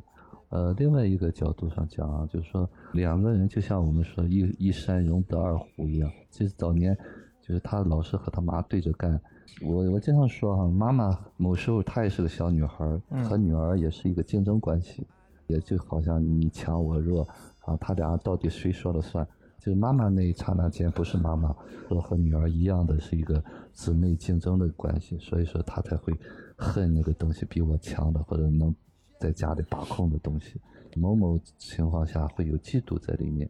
[0.52, 6.10] 呃，另外一个角度上讲啊，就是说两个人就像我们说一一山容不得二虎一样。
[6.30, 6.94] 就是早年
[7.40, 9.18] 就是他老是和他妈对着干。
[9.62, 12.86] 我我经常说哈、妈妈某时候她也是个小女孩
[13.24, 15.06] 和女儿也是一个竞争关系，
[15.46, 17.26] 也就好像你强我弱
[17.64, 19.26] 啊，他俩到底谁说了算？
[19.58, 21.54] 就是妈妈那一刹那间不是妈妈，
[21.88, 23.42] 说和女儿一样的是一个
[23.72, 26.12] 姊妹竞争的关系，所以说她才会
[26.56, 28.74] 恨那个东西比我强的或者能
[29.22, 30.60] 在家里把控的东西。
[30.96, 33.48] 某某情况下会有嫉妒在里面。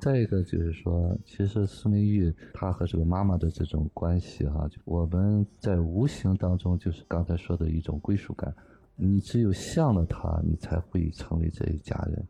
[0.00, 8.54] 再一个就是说，其实苏明玉她和这个妈妈的这种关系哈、就我们在无形当中就是刚才说的一种归属感。
[8.96, 12.26] 你只有向了她，你才会成为这一家人。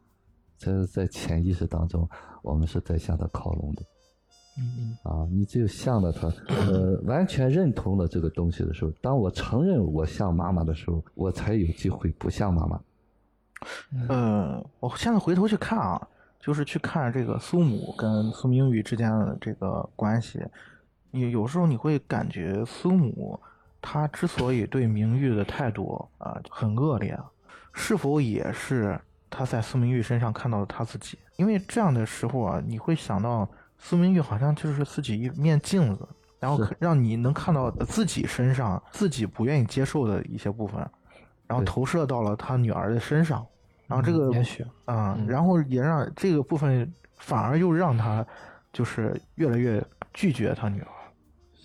[0.59, 2.09] 这在潜意识当中，
[2.43, 3.82] 我们是在向她靠拢的。
[4.59, 12.80] 嗯啊，你只有向着他， 呃，完全认同了这个东西的时候，当我承认我像妈妈的时候，我才有机会不像妈妈。
[14.09, 16.09] 呃，我现在回头去看啊，
[16.40, 20.40] 就是去看这个苏母跟苏明玉之间的这个关系，
[21.11, 23.38] 你有时候你会感觉苏母
[23.82, 27.18] 她之所以对明玉的态度啊、很恶劣，
[27.72, 28.98] 是否也是
[29.28, 31.18] 她在苏明玉身上看到了她自己？
[31.36, 33.48] 因为这样的时候啊，你会想到
[33.79, 36.09] 苏明玉好像就是自己一面镜子，
[36.41, 40.81] 然后让你能看到自己身上自己不愿意接受的一些部分，
[41.47, 43.47] 然后投射到了他女儿的身上，
[43.87, 44.62] 然后这个嗯也许。
[44.87, 45.27] 啊、嗯。
[45.27, 48.27] 然后也让这个部分反而又让他
[48.72, 50.89] 就是越来越拒绝他女儿。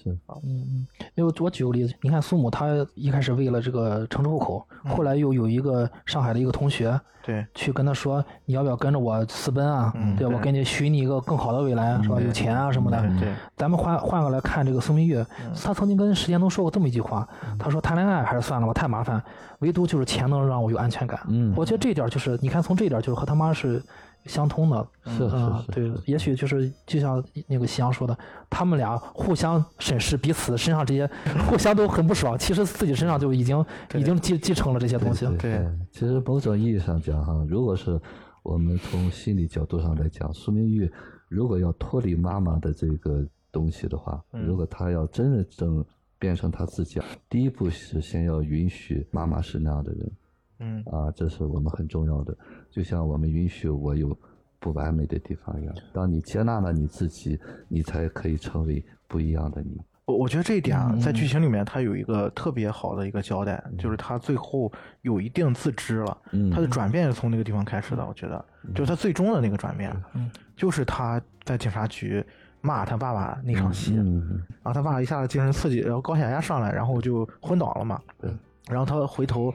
[0.02, 9.92] 是，嗯嗯，因为我举个例子，你看苏母她一开始为了这个城市户口，后来又有一个上海的一个同学对，去跟他说，你要不要跟着我私奔啊？
[9.94, 10.28] 对，嗯对。
[10.28, 12.20] 我给你许你一个更好的未来，是吧？
[12.20, 13.00] 有钱啊什么的。
[13.00, 15.24] 对对，咱们换换过来看这个苏明玉，
[15.64, 17.28] 他曾经跟石建东说过这么一句话，
[17.60, 19.22] 他说谈恋爱还是算了吧，太麻烦，
[19.60, 21.20] 唯独就是钱能让我有安全感。
[21.28, 21.54] 嗯。
[21.56, 23.84] 我觉得这一点就是，你看从这一点就是和他妈是
[24.26, 24.88] 相通的。
[25.06, 28.18] 是嗯，是是，对，也许就是就像那个夕阳说的，
[28.50, 31.10] 他们俩互相审视彼此身上这些，
[31.50, 33.66] 互相都很不爽，其实自己身上就已经
[33.96, 35.26] 已经继继承了这些东西。
[35.26, 38.00] 对对，其实某种意义上讲哈，如果是
[38.44, 40.92] 我们从心理角度上来讲，苏明玉
[41.28, 45.84] 如果要脱离妈妈的这个东西的话，如果他要真正
[46.20, 50.12] 变成他自己，第一步是先要允许妈妈是那样的人，
[50.60, 52.38] 嗯啊，这是我们很重要的。
[52.72, 54.18] 就像我们允许我有
[54.60, 59.80] 不完美的地方一样，当你接纳了你自己，你才可以成为不一样的你。
[60.06, 68.06] 我我觉得这一点啊，在嗯剧情里面，他有一个特别好的一个交代，就是他最后有一定自知了，嗯他的转变是从那个地方开始的。
[68.06, 68.44] 我觉得，
[68.74, 72.24] 就是他最终的那个转变，嗯就是他在警察局
[72.62, 78.00] 骂他爸爸那场戏，嗯，然后他爸爸一下子精神刺激，然后高血压上来，然后就昏倒了嘛。
[78.20, 78.32] 对。
[78.70, 79.54] 然后他回头，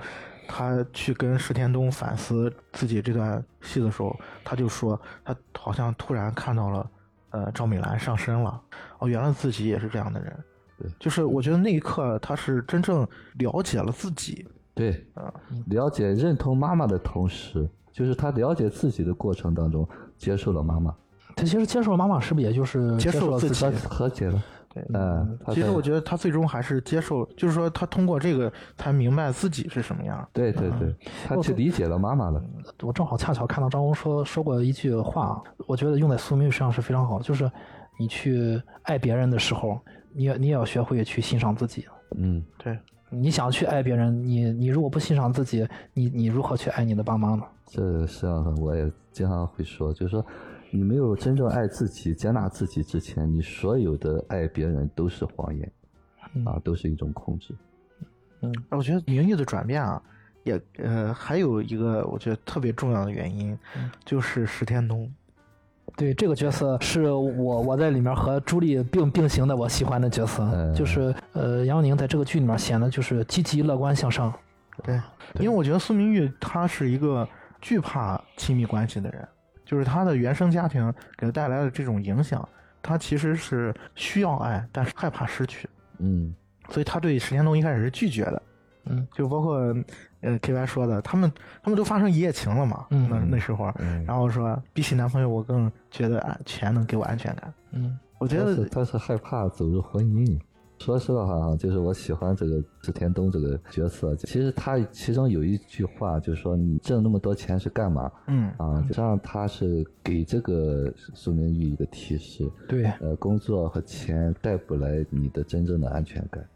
[0.48, 6.90] 他去跟石田东反思自己这段戏的时候，他就说，他好像突然看到了，
[7.30, 8.60] 呃，赵美兰上身了。
[8.98, 10.36] 哦，原来自己也是这样的人。
[10.78, 13.06] 对就是我觉得那一刻，他是真正
[13.38, 14.46] 了解了自己。
[14.74, 15.32] 对，啊，
[15.68, 19.88] 了解认同妈妈的同时，就是他了解自己的过程当中，
[20.18, 20.94] 接受了妈妈，
[21.34, 24.42] 他其实接受了妈妈，是不是也就是接受了自己和解了。
[24.84, 25.00] 对。
[25.00, 30.28] 嗯，其实我觉得他最终还是接受，就是说他通过这个才明白自己是什么样。
[30.32, 30.94] 对对对，
[31.26, 32.42] 他去理解了妈妈了。
[32.82, 37.50] 我正好恰巧看到张工说说过一句话，我觉得用在苏明玉身上是非常好的，就是
[37.98, 39.80] 你去爱别人的时候，
[40.12, 41.86] 你也你也要学会去欣赏自己。
[42.16, 47.42] 嗯，对，你想去爱别人，你你如果不欣赏自己，你你如何去爱你的爸妈呢？
[47.66, 50.24] 这实际上我也经常会说，就是说，
[50.70, 55.72] 你没有真正爱自己、接纳自己之前，你所有的爱别人都是谎言，
[56.44, 57.54] 啊，都是一种控制。
[58.42, 60.02] 嗯我觉得名誉的转变啊，
[60.44, 63.58] 也呃还有一个我觉得特别重要的原因，
[64.04, 65.10] 就是石天东。
[65.96, 74.32] 对这个角色是我我在里面和朱莉并并行的，我喜欢的角色，嗯就是呃杨宁在这个剧里面显得就是积极乐观向上。
[74.82, 75.00] 对，
[75.40, 77.26] 因为我觉得苏明玉他是一个
[77.62, 79.26] 惧怕亲密关系的人，
[79.66, 82.48] 就是他的原生家庭给他带来的这种影响，
[82.80, 86.34] 他其实是需要爱，但是害怕失去，嗯
[86.70, 88.42] 所以他对石田东一开始是拒绝的。
[88.88, 89.56] 嗯，就包括
[90.20, 97.52] 呃 K Y 说的，他们他们都发生一夜情了嘛，嗯那那时候，嗯，然后说比起男朋友，我更觉得安钱能给我安全感。
[97.72, 100.40] 嗯我觉得他是害怕走入婚姻。
[100.78, 104.14] 说实话哈，就是我喜欢这个石田东这个角色。
[104.16, 108.80] 其实他其中有一句话，就是说你挣那么多钱是干嘛嗯啊？
[108.82, 116.46] 实际上他是给这个苏明玉一个提示，对，呃，工作和钱带不来你的真正的安全感。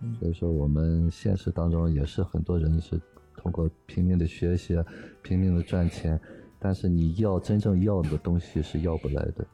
[0.00, 3.00] 嗯所以说，我们现实当中也是很多人是
[3.36, 4.76] 通过拼命的学习、
[5.22, 6.20] 拼命的赚钱，
[6.58, 9.46] 但是你要真正要的东西是要不来的。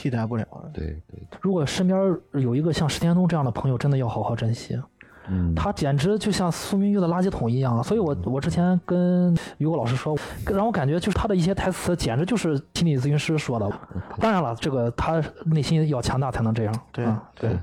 [0.00, 0.70] 替代不了的。
[0.72, 4.80] 对对，如果身边有一个像石天东这样的朋友，真的要好好珍惜。
[5.28, 13.70] 嗯，他简直就像苏明玉的垃圾桶一样，所以我我之前跟于果老师说，让我感觉就是他的一些台词，简直就是心理咨询师说的。
[14.18, 16.74] 当然了，这个他内心要强大才能这样。
[16.90, 17.56] 对啊对，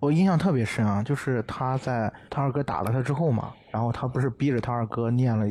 [0.00, 5.46] 我印象特别深啊，就是他在他二哥打了他之后嘛，然后他不是逼着他二哥念了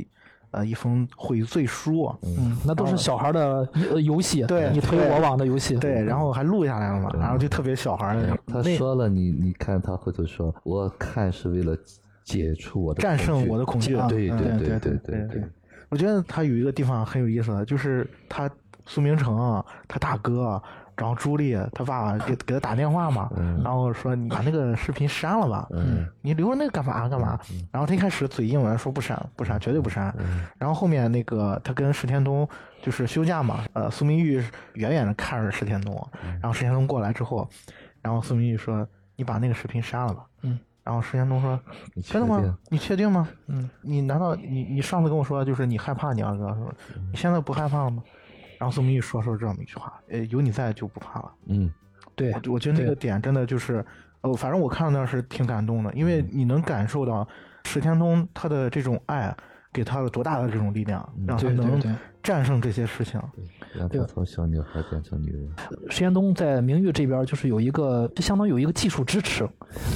[0.54, 5.76] 呃一封悔罪书，嗯，那都是小孩的呃游戏，对你推我往的游戏。
[5.76, 11.76] 对，然后还录下来了嘛，然后就特别小孩的那种，他说了你，你看他回头说，我看是为了
[12.24, 13.96] 解除我的战胜我的恐惧。
[13.98, 15.44] 嗯对对对对对对，
[15.90, 18.50] 我觉得他有一个地方很有意思，就是他
[18.86, 20.64] 苏明成啊，他大哥啊，
[20.98, 23.30] 然后朱莉他爸爸给 给他打电话嘛，
[23.64, 27.40] 然后说你把那个视频删了吧，嗯你留着那个干嘛干嘛？
[27.72, 30.14] 然后他一开始嘴硬文说不删不删，绝对不删。
[30.58, 32.48] 然后后面那个他跟石天东
[32.82, 35.96] 就是休假嘛，呃，苏明玉远远的看着石天东，
[36.42, 37.48] 然后石天东过来之后，
[38.02, 40.26] 然后苏明玉说你把那个视频删了吧。
[40.42, 40.60] 嗯。
[40.84, 41.58] 然后石天东说
[41.96, 42.58] 确真的吗？
[42.68, 43.26] 你确定吗？
[43.48, 46.74] 嗯，你难道你你上次跟我说就是你害怕你二哥是吧？
[47.10, 48.04] 你现在不害怕了吗？
[48.64, 51.32] 然后宋明玉说说这么一句话，呃，有你在就不怕了。
[51.48, 51.70] 嗯
[52.16, 53.84] 对我我觉得那个点真的就是，
[54.22, 57.28] 呃，反正我看到那是挺感动的，因为你能感受到
[57.66, 59.36] 石天东他的这种爱
[59.74, 60.98] 给他了多大的这种力量，
[61.28, 61.96] 让他能对对对。
[62.24, 63.20] 战胜这些事情。
[63.76, 65.50] 让他从小女孩变成女人。
[65.90, 69.46] 石天东在明玉这边就是有一个，就相当于有一个技术支持。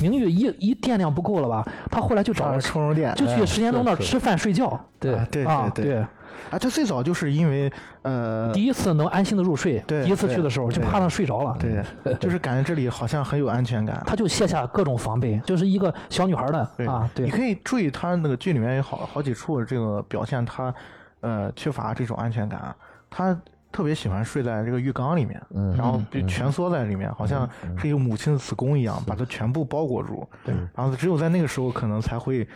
[0.02, 4.78] 明玉一一电量不够了吧，他后来就找找了了充电，就去石天东那儿吃饭睡觉。
[5.00, 6.06] 对对对，
[6.50, 7.72] 啊，他最早就是因为
[8.02, 11.58] 呃，第一次能安心的入睡，对第一次去的时候就对怕他睡着了。
[11.60, 11.84] 对，
[12.20, 14.02] 就是感觉这里好像很有安全感。
[14.06, 16.60] 他就卸下各种防备，就是一个小女孩的
[16.90, 20.74] 啊，对你，可以注意他那个剧里面有好好几处这个表现他，
[21.22, 22.76] 呃缺乏这种安全感。
[23.10, 23.38] 他
[23.72, 30.28] 特别喜欢睡在这个浴缸里面，嗯然后就蜷缩在里面，好像是一个母亲的子宫一样，把它全部包裹住。
[30.46, 32.48] 对，然后只有在那个时候可能才会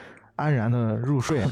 [0.42, 1.44] 安然的入睡。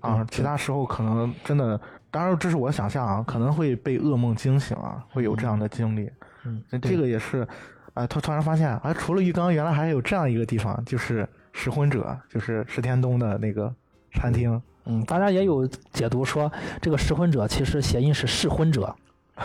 [0.00, 1.78] 啊，其他时候可能真的
[2.10, 6.10] 当然这是我想象啊，可能会被噩梦惊醒啊，会有这样的经历。
[6.44, 7.46] 嗯，这个也是，
[7.94, 13.72] 啊，他突然发现啊，除了浴缸，原来还有这样一个地方，就是食婚者，就是石天东的那个
[14.14, 14.60] 餐厅。
[14.86, 18.94] 嗯，大家也有解读说，这个失婚者其实谐音是试婚者，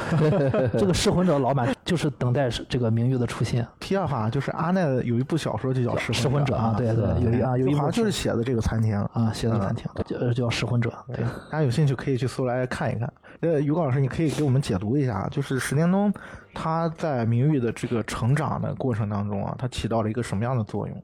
[0.78, 3.68] 这个噬魂者老板就是等待这个明玉的出现。
[3.80, 10.92] 题外话，就是阿奈有一部小说就叫《噬魂者》啊，对对，有一啊有一部好像就是写的这个餐厅啊，写的餐厅叫叫噬魂者。
[11.08, 11.18] 对，
[11.52, 13.14] 大家有兴趣可以去搜来看一看。
[13.42, 16.14] 呃，于高老师，你可以给我们解读一下，就是石田东
[16.54, 21.04] 他在明玉的这个成长的过程当中啊，他起到了一个什么样的作用？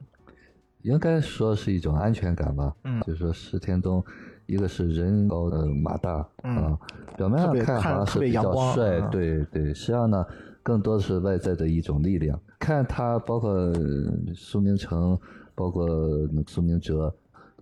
[0.82, 2.72] 应该说是一种安全感吧。
[2.84, 4.02] 嗯，就是说石天东。
[4.50, 6.76] 一个是人高的马大啊，
[7.16, 10.26] 表面上看好像是比较帅，对对，实际上呢，
[10.60, 12.36] 更多的是外在的一种力量。
[12.58, 13.72] 看他包括
[14.34, 15.16] 苏明成，
[15.54, 15.88] 包括
[16.48, 17.14] 苏明哲，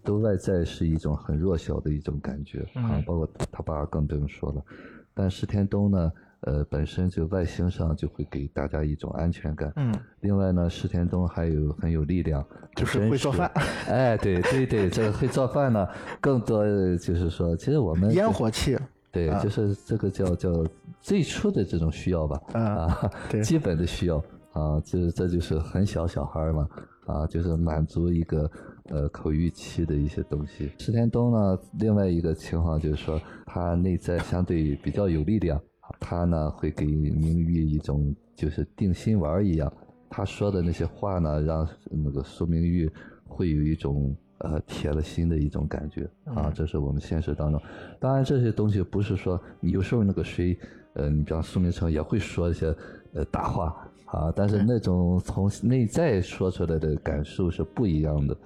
[0.02, 4.64] 都外在是一种很弱小的一种感觉啊，包括他爸更不用说了。
[5.12, 6.10] 但石天东呢？
[6.42, 9.72] 呃，本身就外形上就会给大家一种安全感。
[9.76, 9.92] 嗯。
[10.20, 12.44] 另外呢，石田东还有很有力量，
[12.76, 13.50] 就是会做饭。
[13.88, 15.88] 哎，对对对，这个会做饭呢，
[16.20, 16.64] 更多
[16.96, 18.78] 就是说，其实我们烟火气。
[19.10, 20.64] 对，就是这个叫叫
[21.00, 22.40] 最初的这种需要吧。
[22.52, 23.10] 啊。
[23.28, 23.40] 对。
[23.42, 24.18] 基本的需要
[24.52, 26.68] 啊，就是这就是很小小孩嘛
[27.06, 28.48] 啊，就是满足一个
[28.90, 30.70] 呃口欲期的一些东西。
[30.78, 35.60] 石田东呢，另外一个情况就是说，他内在相对比较有力量。
[36.00, 39.72] 他呢会给明玉一种就是定心丸一样，
[40.08, 42.90] 他说的那些话呢，让那个苏明玉
[43.26, 46.52] 会有一种呃铁了心的一种感觉啊。
[46.54, 47.60] 这是我们现实当中，
[47.98, 50.58] 当然这些东西不是说有时候那个谁，
[50.94, 52.74] 呃，你比方苏明成也会说一些
[53.14, 58.36] 呃大话啊，但是那种从内在说出来的感受是不一样的。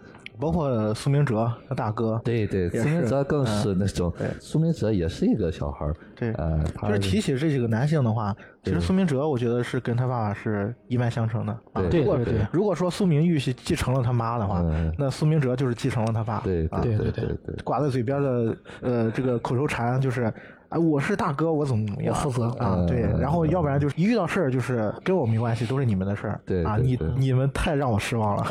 [0.41, 11.59] 包括苏明哲他大哥，对对，苏明哲更是那种，苏明哲也是一个小孩儿，对，呃，就是提起这几个男性的话，其实苏明哲我觉得是跟他爸爸是一脉相承的，
[11.91, 14.65] 对，对对，如果说苏明玉是继承了他妈的话，
[14.97, 20.33] 那苏明哲就是继承了他爸，对对对对对，挂在嘴边的呃这个口头禅就是。
[20.73, 22.15] 啊，我是大哥，我怎么怎么样？
[22.15, 26.41] 负责啊，对，然后要不然就是一遇到事儿就是跟我没关系，都是你们的事儿。
[26.47, 28.47] 对啊，你你们太让我失望了。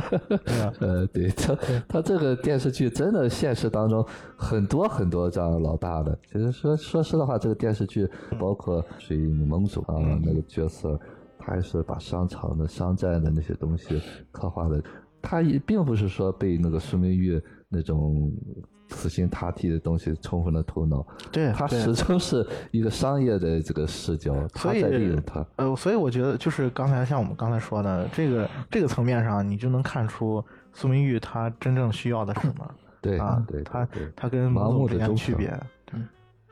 [0.80, 4.04] 呃，对他他这个电视剧真的现实当中
[4.36, 6.18] 很多很多这样老大的。
[6.32, 8.08] 其实说说实的话，这个电视剧
[8.38, 10.98] 包括水蒙总啊那个角色，
[11.38, 14.82] 他还是把商场的商战的那些东西刻画的，
[15.20, 18.32] 他也并不是说被那个苏明玉那种。
[18.88, 25.44] 死心塌地的东西冲昏了头脑，对他始终是一个商业的这个视角，他在利用他。
[25.56, 30.40] 呃，所以我觉得就是刚才像我们刚才说的这个这个层面上，你就能看出
[30.72, 32.70] 苏明玉他真正需要的是什么。
[33.00, 35.52] 对啊，对，他他跟盲目的区别。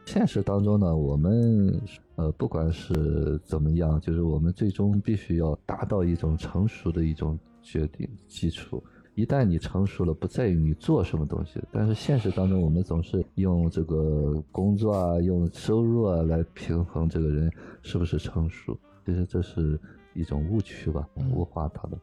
[0.04, 1.80] 嗯，现实当中呢，我们
[2.16, 8.82] 呃不管是怎么样，就是我们最终必须要达到一种成熟的一种决定基础。
[9.14, 17.50] 一旦你成熟了，不在于你做什么东西，但是现实当中，我们总是用这个工作啊，用收入啊来平衡这个人
[17.82, 18.76] 是不是成熟，
[19.06, 19.78] 其实这是
[20.14, 21.98] 一种误区吧，物化他的。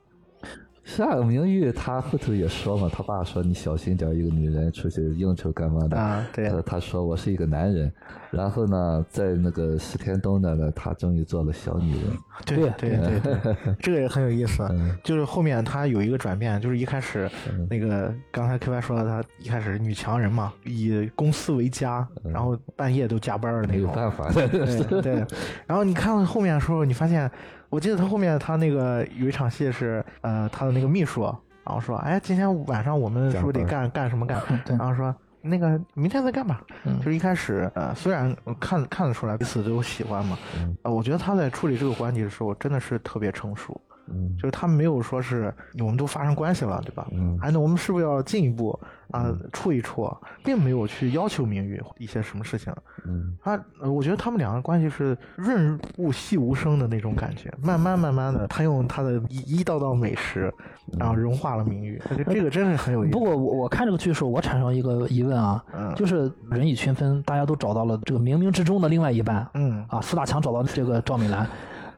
[0.83, 6.27] 夏明玉他后头也说嘛，他爸说你小心点，一个女人出去应酬干嘛的啊？
[6.33, 6.49] 对。
[6.49, 7.91] 他他说我是一个男人，
[8.31, 12.01] 然后呢，在那个石天东那呢，他终于做了小女人。
[12.45, 14.67] 对对对对， 这个也很有意思。
[15.03, 17.29] 就是后面他有一个转变，就是一开始
[17.69, 23.81] 那个刚才 K Y 说的，他一开始女强人嘛，以公司为家，然后半夜都加班的那种。
[23.81, 24.31] 没有办法。
[24.31, 25.25] 对对。
[25.67, 27.29] 然后你看到后面的时候，你发现。
[27.71, 31.23] 我记得他后面他那个有一场戏是，呃，他的那个秘书，
[31.63, 34.43] 然后说，哎，今天晚上我们是不是得干干什么干？
[34.77, 36.61] 然后说那个明天再干吧。
[36.97, 40.37] 就是一开始，呃，虽然看看得出来彼此都喜欢嘛，
[40.83, 43.79] 呃，我觉得他在处理这个关系的时候真的是特别成熟。
[44.13, 47.07] 嗯，就是他没有说是我们都发生关系了，对吧？
[47.11, 48.77] 嗯，哎，那我们是不是要进一步
[49.11, 50.09] 啊，处一处，
[50.43, 52.73] 并没有去要求明玉一些什么事情。
[53.05, 60.53] 嗯，他，我觉得他们两个关系是润物细无声的那种感觉，慢慢慢慢的，他用他的一一道道美食，
[60.99, 62.01] 然后融化了明玉。
[62.27, 63.13] 这个真是很有意思。
[63.13, 65.63] 不过我我看这个剧的时候，我产生一个疑问啊，
[65.95, 69.47] 就是人以群分，大家都找到了这个冥冥之中的另外一半。
[69.55, 71.47] 嗯，啊，苏大强找到这个赵美兰。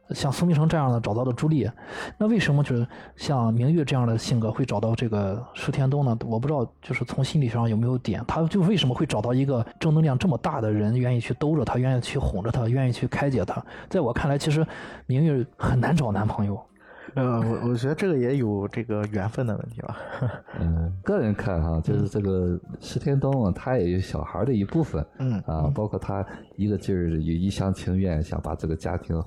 [0.10, 1.70] 像苏明成这样的找到了朱莉，
[2.18, 2.86] 那为什么就是
[3.16, 6.18] 像明玉这样的性格会找到这个舒天东呢？
[6.26, 13.64] 我不知道，就是从心理学上有没有点，他就为什么会找到一个正能量这么大的人，愿意去兜着他，愿意去哄着他，愿意去开解他？
[13.89, 14.66] 在我看来，其实
[15.06, 16.62] 明玉很难找男朋友。
[17.16, 19.97] 呃，我我觉得这个也有这个缘分的问题吧。
[20.60, 26.26] 嗯，个人看哈，就是这个石天东啊，他也有小孩的一部分，嗯啊，包括他
[26.56, 29.22] 一个劲儿有一厢情愿想把这个家庭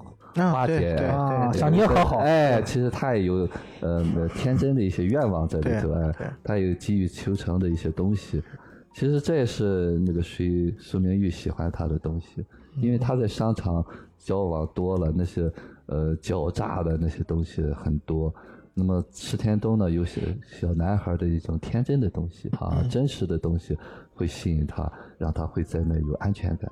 [0.44, 3.48] 化解，对啊，对想你也和好，哎，其实她也有
[3.80, 8.42] 呃天真的一些愿望在里头，对哎对，他有急于求成的一些东西。
[8.94, 12.44] 其实这也是那个谁苏明玉喜欢她的东西，
[12.78, 13.84] 因为她在商场
[14.16, 15.52] 交往多了，那些
[15.84, 18.34] 呃狡诈的那些东西很多。
[18.72, 23.76] 那么池天东呢，有些小男孩的一种天真的东西啊，真实的东西
[24.14, 26.70] 会吸引他，让他会在那有安全感。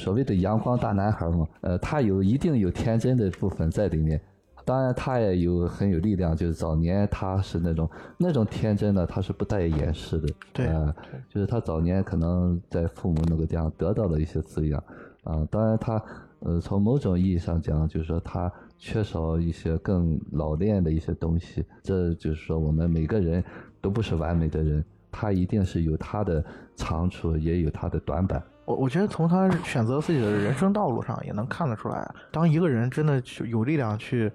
[0.00, 4.18] 所谓的阳光大男孩嘛，呃，他有一定有天真的部分在里面。
[4.64, 10.28] 当然，他也有很有力量，就是早年他是那种那种天真的，他是不带掩饰的。
[10.54, 10.94] 对呃，
[11.28, 14.82] 就是他早年可能在父母那个地方得到了一些滋养
[15.24, 15.46] 啊。
[15.50, 16.02] 当然他，
[16.40, 21.62] 呃，从某种意义上讲，就是说他缺少一些更老练的一些东西。
[21.82, 23.44] 这就是说，我们每个人
[23.82, 26.42] 都不是完美的人，他一定是有他的
[26.76, 28.42] 长处，也有他的短板。
[28.70, 34.30] 我我觉得从他选择自己的人生道路上也能看得出来，当一个人真的去有力量去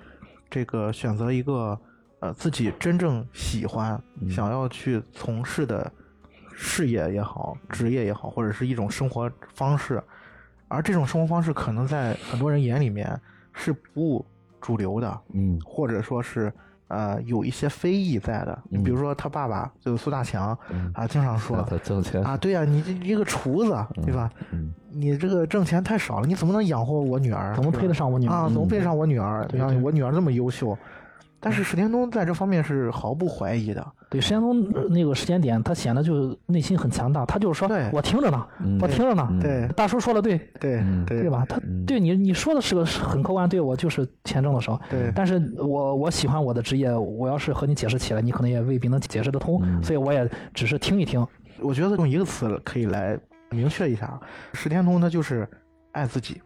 [0.49, 1.79] 这个选择一个
[2.19, 5.89] 呃自己真正喜欢、想要去从事的
[6.53, 10.03] 事业也好、职业也好，或者是一种生活方式，
[10.67, 13.17] 而这种生活方式可能在很多人眼里面
[13.53, 14.25] 是不
[14.59, 15.57] 主流的，嗯。
[15.63, 16.51] 或者说是
[16.95, 18.57] 呃有一些非议在的。
[18.69, 24.29] 你比如说他爸爸就是苏大强嗯啊，经常说他挣钱啊，对呀、你这一个厨子对吧？
[24.51, 27.53] 嗯你这个挣钱太少了，你怎么能养活我女儿？
[27.53, 28.33] 怎么配得上我女儿？
[28.33, 28.47] 啊？
[28.47, 29.45] 怎么配得上我女儿？
[29.49, 30.77] 对吧我女儿这么优秀，
[31.39, 33.85] 但是史天东在这方面是毫不怀疑的。
[34.09, 41.05] 对，石天东呃那个时间点，他显得就内心很强大，他就是说我听着呢，嗯我听着呢，对大叔说的对，对嗯。
[41.05, 41.21] 对。
[41.21, 41.45] 对吧？
[41.49, 45.11] 他对你你说的是个很客观，对我就是钱挣的少，对。
[45.15, 49.81] 但是我我喜欢我的职业，我要是和你解释起来，你可能也未必能解释得通，嗯。
[49.83, 51.25] 所以我也只是听一听。
[51.61, 53.17] 我觉得用一个词可以来
[53.49, 54.19] 明确一下，
[54.53, 55.47] 石天东他就是
[55.93, 56.41] 爱自己，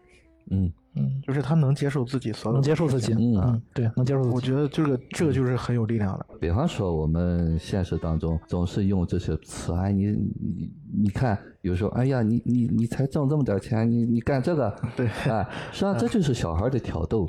[0.50, 4.34] 嗯嗯，就是他能接受自己所有，能接受自己，嗯嗯，对，能接受自己。
[4.34, 6.26] 我觉得这个这个就是很有力量的。
[6.40, 10.70] 比方说，我们现实当中总是用这些词，哎，你你
[11.04, 17.28] 你看，有时候，哎呀，你你你才挣这么点钱，你你干这个， 对哎，实际上这就是小孩的挑逗。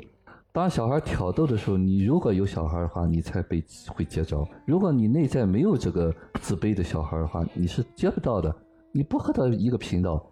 [0.54, 8.54] 当小孩挑逗的时候，你如果有小孩的话，你才被会接招；如果你内在没有这个自卑的小孩的话，你是接不到的。
[8.94, 10.22] 你不和他一个频道，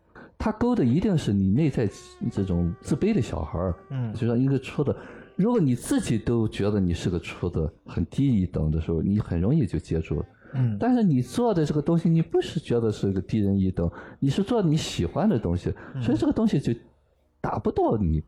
[0.40, 1.88] 他勾的一定是你内在
[2.32, 3.74] 这种自卑的小孩儿。
[3.90, 4.96] 嗯就像一个戳的，
[5.36, 10.26] 如果你自己都觉得你是个戳的，很低一等的时候，你很容易就接住了。
[10.54, 13.88] 嗯，但是你做的这个东西，你不是觉得是个低人一等，
[14.18, 15.72] 你是做你喜欢的东西，
[16.02, 16.72] 所以这个东西就
[17.40, 18.20] 打不到你，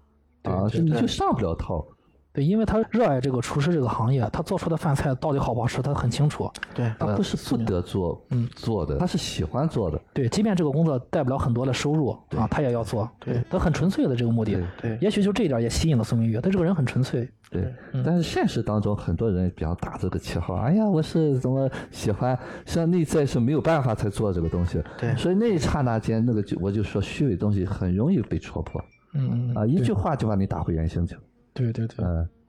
[0.42, 1.84] 啊，对是你就上不了套。
[2.32, 6.50] 对，因为他热爱这个厨师这个行业，他做出的饭菜到底好不好吃，他很清楚。
[6.74, 10.00] 对，他不是不得做，嗯做的，他是喜欢做的。
[10.14, 13.08] 对，即便这个工作带不了很多的收入啊，他也要做。
[13.20, 14.58] 对，他很纯粹的这个目的。
[14.80, 17.28] 对也许就这一点也吸引了苏明玉，他这个人很纯粹。
[17.50, 24.82] 对，嗯但是现实当中很多人比较打这个旗号，哎呀，我是怎么喜欢，实际上内在是没有办法才做这个东西。
[24.96, 31.14] 对所以那一刹那间，那个就我就说虚伪东西很容易被戳破嗯啊，一句话就把你打回原形去。
[31.52, 32.04] 对对对。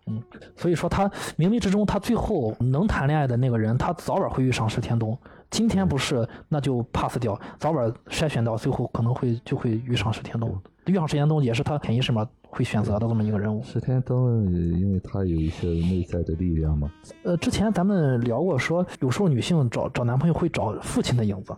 [0.05, 0.21] 嗯，
[0.57, 5.17] 所以说他冥冥之中，他最后能谈恋爱的那个人，他早晚会遇上石天东。
[5.49, 10.53] 今天不是，那就 pass 掉，早晚筛选到最后可能会就会遇上石天东。
[10.87, 13.63] 遇上石天东也是他潜意识嘛会选择的这么一个人物。
[13.63, 16.91] 石天东，因为他有一些内在的力量嘛。
[17.23, 21.55] 呃，之前咱们聊过说，有时候女性找找男朋友会找父亲的影子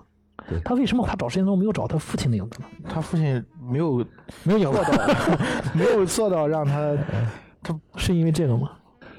[0.48, 0.60] 对。
[0.60, 2.68] 他为什么他找石天东没有找他父亲的影子呢？
[2.88, 4.06] 他父亲没有
[4.44, 5.08] 没有做到，
[5.74, 6.96] 没有做到让他
[7.64, 8.72] 他是因为这个吗？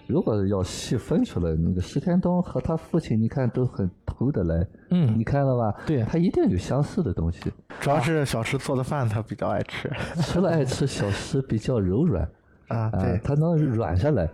[0.07, 5.75] 如果要细分出来，那个石天东和他父亲，你看都很投得来，嗯你，看了吧？
[5.85, 7.41] 对他一定有相似的东西。
[7.81, 9.91] 主要是小石做的饭他比较爱吃
[10.23, 12.23] 除了爱吃，小石比较柔软
[12.69, 14.29] 啊，啊对，，他能软下来。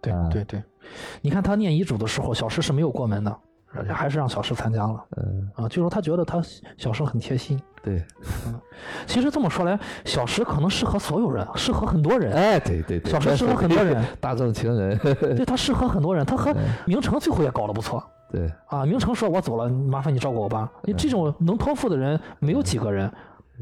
[0.00, 0.62] 对啊对对，
[1.20, 3.36] 你看他念遗嘱的时候，小石是没有过门的，
[3.88, 5.04] 还是让小石参加了。
[5.16, 6.40] 嗯，啊，就说他觉得他
[6.76, 7.60] 小石很贴心。
[7.82, 8.02] 对，
[8.46, 8.60] 嗯
[9.06, 12.32] 其实这么说来，小石可能适合所有人，适合很多人。
[12.32, 14.98] 哎，对对对，小石适合很多人， 大众情人。
[14.98, 16.24] 对他适合很多人。
[16.24, 16.54] 他和
[16.84, 18.84] 明成最后也搞得不错对，啊。
[18.84, 23.06] 明成说：“我走了，麻烦你照顾我吧。”你这种能托付的人没有几个人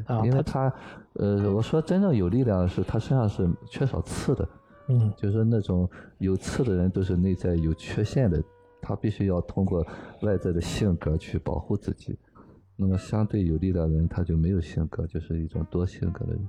[0.07, 0.23] 啊。
[0.25, 0.73] 因为他他，
[1.15, 4.49] 呃，我说真正有力量的是他身上是缺少刺的，
[4.89, 8.43] 嗯就是那种有刺的人都是内在有缺陷的，
[8.85, 9.85] 他必须要通过
[10.21, 12.17] 外在的性格去保护自己。
[12.77, 16.49] 那么相对有力量的人，他就没有性格，就是一种多性格的人。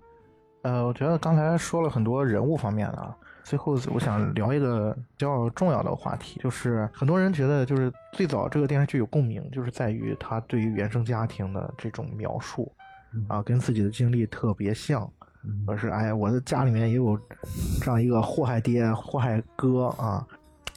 [0.64, 12.72] 呃，我觉得刚才说了很多人物方面的，啊，最后我想聊一个比较重要的话题，就是很多人觉得就是最早这个电视剧有共鸣，就是在于他对于原生家庭的这种描述，
[13.28, 15.08] 啊，跟自己的经历特别像，
[15.68, 17.16] 而是哎，我的家里面也有
[17.80, 20.26] 这样一个祸害爹、祸害哥啊。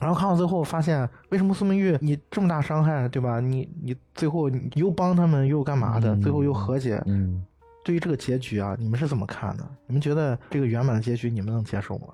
[0.01, 3.41] 然后看到最后发现，为什么苏明玉你这么大伤害，对吧？
[3.41, 6.17] 你你最后你又帮他们又干嘛的？
[6.19, 7.03] 最后又和解。
[7.07, 7.45] 嗯，
[7.85, 9.69] 对于这个结局啊，你们是怎么看的？
[9.87, 12.09] 你们觉得这个圆满的结局你们能接受吗？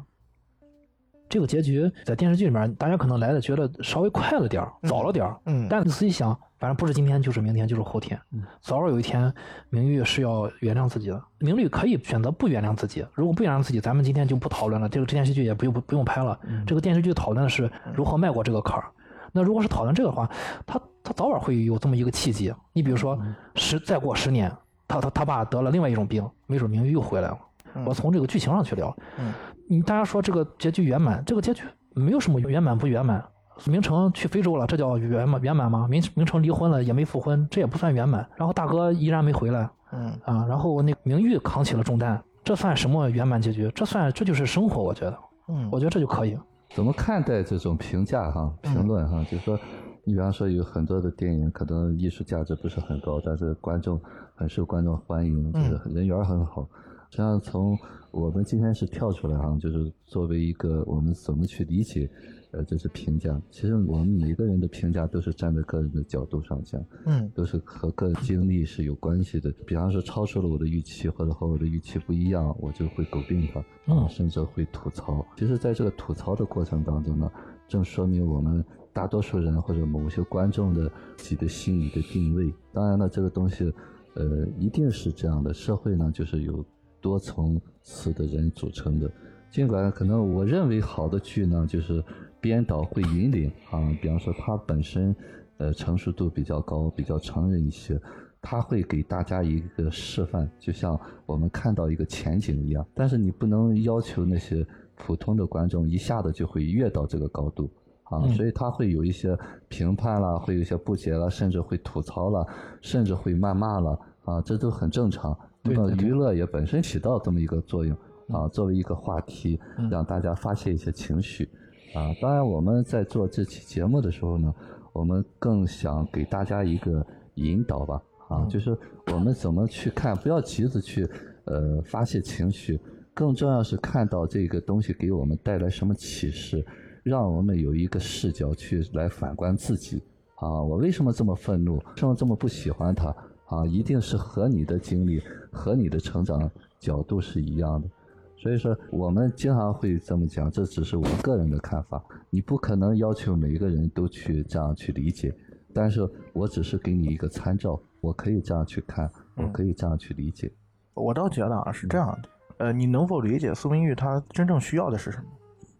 [1.28, 5.36] 这个结局在电视剧里面，大家可能来的觉得稍微快了点儿，早了点儿。
[5.46, 8.20] 嗯，但仔细想，反正不是今天就是明天就是后天，
[8.60, 9.32] 早晚有一天，
[9.70, 11.22] 明玉是要原谅自己的。
[11.38, 16.38] 明玉可以选择不原谅自己，如果不原谅自己，咱们今天就不讨论了，这个电视剧也不用不不用拍了。
[16.66, 18.84] 这个电视剧讨论的是如何迈过这个坎儿。
[19.32, 20.30] 那如果是讨论这个的话，
[20.64, 22.54] 他他早晚会有这么一个契机。
[22.72, 23.18] 你比如说，
[23.56, 24.52] 十再过十年，
[24.86, 27.38] 他他他爸得了另外一种病，没准明玉又回来了。
[27.84, 28.96] 我从这个剧情上去聊。
[29.18, 29.32] 嗯，
[29.68, 31.62] 你大家说这个结局圆满，这个结局
[31.94, 33.24] 没有什么圆满不圆满。
[33.66, 35.86] 明成去非洲了，这叫圆满圆满吗？
[35.88, 38.28] 明明成离婚了也没复婚，这也不算圆满。
[38.36, 39.70] 然后大哥依然没回来。
[39.92, 43.70] 嗯啊，然后那明玉扛起了重担，这算什么圆满结局？
[43.72, 45.16] 这算这就是生活，我觉得。
[45.46, 46.36] 嗯，我觉得这就可以。
[46.74, 48.52] 怎么看待这种评价哈？
[48.60, 49.56] 评论哈，就是说，
[50.02, 54.00] 你比方说有很多的电影可能艺术价值不是很高，但是观众
[54.34, 56.68] 很受观众欢迎，就是人缘很好。
[57.14, 57.78] 实际上从
[58.10, 62.10] 我们今天是跳出来哈，就是作为一个我们怎么去理解，
[62.50, 63.40] 呃，这是评价。
[63.52, 69.48] 其实我们每个人的评价都是站在个人的角度上讲，嗯，都是和个人经历是有关系的。
[69.64, 73.60] 比方说超出了我的预期，或者和我的预期不一样，我就会诟病他，
[73.94, 75.24] 啊，甚至会吐槽。
[75.36, 77.30] 其实，在这个吐槽的过程当中呢，
[77.68, 82.52] 正说明我们大多数人或者某些观众的自己的心理的定位。
[82.72, 83.72] 当然了，这个东西，
[84.14, 85.54] 呃，一定是这样的。
[85.54, 86.64] 社会呢，就是有。
[87.04, 89.10] 多层次的人组成的，
[89.50, 92.02] 尽管可能我认为好的剧呢，就是
[92.40, 95.14] 编导会引领啊，比方说他本身
[95.58, 98.00] 呃成熟度比较高，比较成人一些，
[98.40, 102.82] 他会给大家一个示范，就像我们看到一个前景一样。
[102.94, 107.70] 但是你不能要求那些普通的观众一下子就会跃到这个高度
[108.04, 109.38] 啊，所以他会有一些
[109.68, 112.46] 评判啦，会有一些不解了，甚至会吐槽了，
[112.80, 113.90] 甚至会谩骂了
[114.24, 115.38] 啊，这都很正常。
[115.64, 117.96] 那么娱乐也本身起到这么一个作用
[118.28, 119.58] 啊，作为一个话题，
[119.90, 121.48] 让大家发泄一些情绪
[121.94, 122.12] 啊。
[122.20, 124.54] 当然，我们在做这期节目的时候呢，
[124.92, 127.04] 我们更想给大家一个
[127.36, 128.76] 引导吧啊，就是
[129.10, 131.08] 我们怎么去看，不要急着去
[131.46, 132.78] 呃发泄情绪，
[133.14, 136.62] 更重要是看到这个东西给我们带来什么启示，
[137.02, 140.02] 让我们有一个视角去来反观自己
[140.36, 140.62] 啊。
[140.62, 141.76] 我为什么这么愤怒？
[141.76, 143.14] 为什么这么不喜欢他？
[143.54, 146.50] 啊，一定是和你的经历和你的成长
[146.80, 147.88] 角度是一样的，
[148.36, 155.32] 所以说我们经常会这么讲，这只是我个人的看法，你不可能要求每一个人都去这样去理解，
[155.72, 160.50] 但是我只是给你一个参照，我可以这样去看，我可以这样去理解。
[160.94, 162.28] 我倒觉得啊是这样的，
[162.58, 165.24] 呃，你能否理解苏明玉他真正需要的是什么？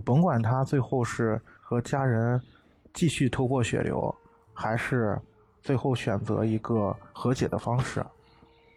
[0.04, 2.40] 甭管他最后是和家人
[2.92, 4.14] 继续头破血流，
[4.52, 5.18] 还是。
[5.64, 8.04] 最后选择一个和解的方式，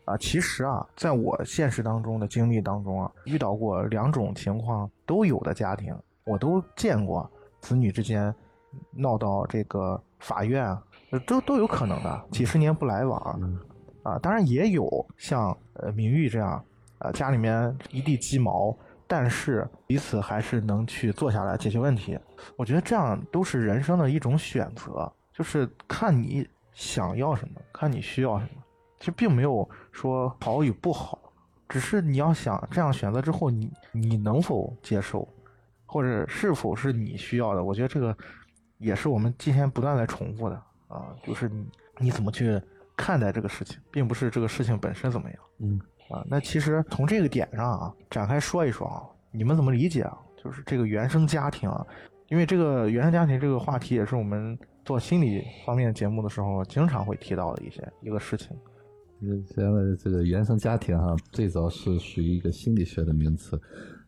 [0.05, 7.29] 啊，其实啊，在我现实当中的经历当中啊，遇到过两种情况都有的家庭，我都见过
[7.59, 8.33] 子女之间
[8.91, 10.75] 闹到这个法院，
[11.25, 13.19] 都都有可能的，几十年不来往，
[14.03, 16.63] 啊，当然也有像呃明玉这样，
[16.99, 18.73] 啊，家里面一地鸡毛，
[19.07, 22.17] 但是彼此还是能去坐下来解决问题。
[22.55, 26.47] 我觉得这样都是人生的一种选择，就是看你。
[26.77, 28.61] 想要什么，看你需要什么，
[28.99, 31.19] 其实并没有说好与不好，
[31.67, 35.27] 只是你要想这样选择之后，你你能否接受，
[35.87, 37.63] 或者是否是你需要的？
[37.63, 38.15] 我觉得这个
[38.77, 40.55] 也是我们今天不断在重复的
[40.87, 41.67] 啊，就是你
[41.97, 42.61] 你怎么去
[42.95, 45.39] 看待这个事情，并不是这个事情本身怎么样。
[45.57, 45.81] 嗯
[46.11, 49.01] 啊，那其实从这个点上啊，展开说一说啊，
[49.31, 50.15] 你们怎么理解啊？
[50.43, 51.83] 就是这个原生家庭啊，
[52.27, 54.55] 因为这个原生家庭这个话题也是我们。
[54.87, 58.55] 做心理方面节目的时候，经常会提到的一些一个事情。
[59.19, 63.59] 现在这个原生家庭哈，最早是属于一个心理学的名词，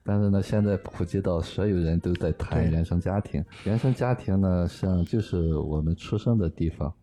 [0.06, 3.44] 但是呢，现在普及到所有人都在谈原生家庭。
[3.66, 6.94] 原生家庭呢，实际上就是我们出生的地方，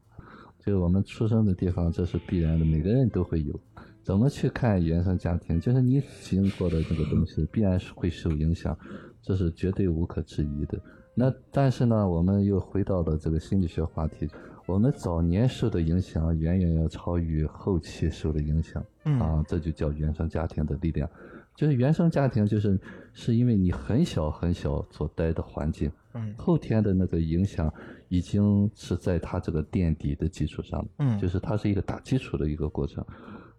[0.59, 3.61] 就是我们出生的地方，这是必然的，每个人都会有。
[4.03, 5.61] 怎么去看原生家庭？
[5.61, 8.75] 就是你经过的这个东西，必然是会受影响，
[9.21, 10.81] 这是绝对无可置疑的。
[11.19, 14.29] 那但是呢，我们又回到了这个心理学话题。
[14.67, 21.09] 我们早年受的影响远远要超于后期受的影响，啊，这就叫原生家庭的力量。
[21.55, 22.79] 就是原生家庭，就是
[23.15, 27.73] 是因为你很小很小所待的环境，嗯后天的那个影响
[28.09, 33.03] 已经是在他这个垫底的基础上，嗯就是它是一个打基础的一个过程。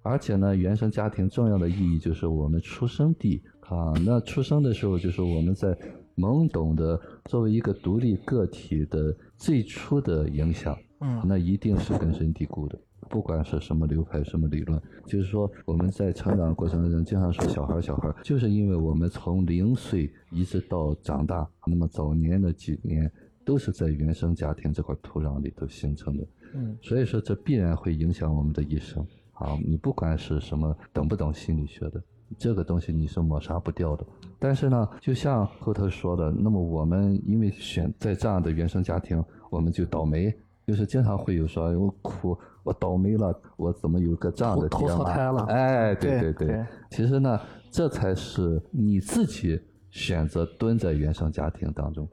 [0.04, 5.76] 而且呢，原生家庭重要的意义就是我们出生地啊，那出生的时候就是我们在
[6.18, 12.78] 懵懂的作为一个独立个体的最初的影响，嗯那一定是根深蒂固的。
[13.10, 23.10] 不管是什么流派、什么理论，就是说我们在成长过程中经常说小孩儿小孩儿，就是因为我们从零岁一直到长大，那么早年的几年
[23.46, 26.28] 都是在原生家庭这块土壤里头形成的。
[26.56, 29.58] 嗯所以说这必然会影响我们的一生啊！
[29.66, 32.04] 你不管是什么懂不懂心理学的，
[32.38, 34.06] 这个东西你是抹杀不掉的。
[34.40, 40.32] 但是呢，就像后头说的，那么我们因为选在这样的原生家庭，我们就倒霉，
[40.66, 44.94] 就是经常会有说，哎我苦，我倒霉了，我怎么有个这样的投爹妈？
[44.96, 47.40] 投错胎了哎，对对对对其实呢，
[47.72, 49.60] 这才是你自己
[49.90, 52.08] 选择蹲在原生家庭当中。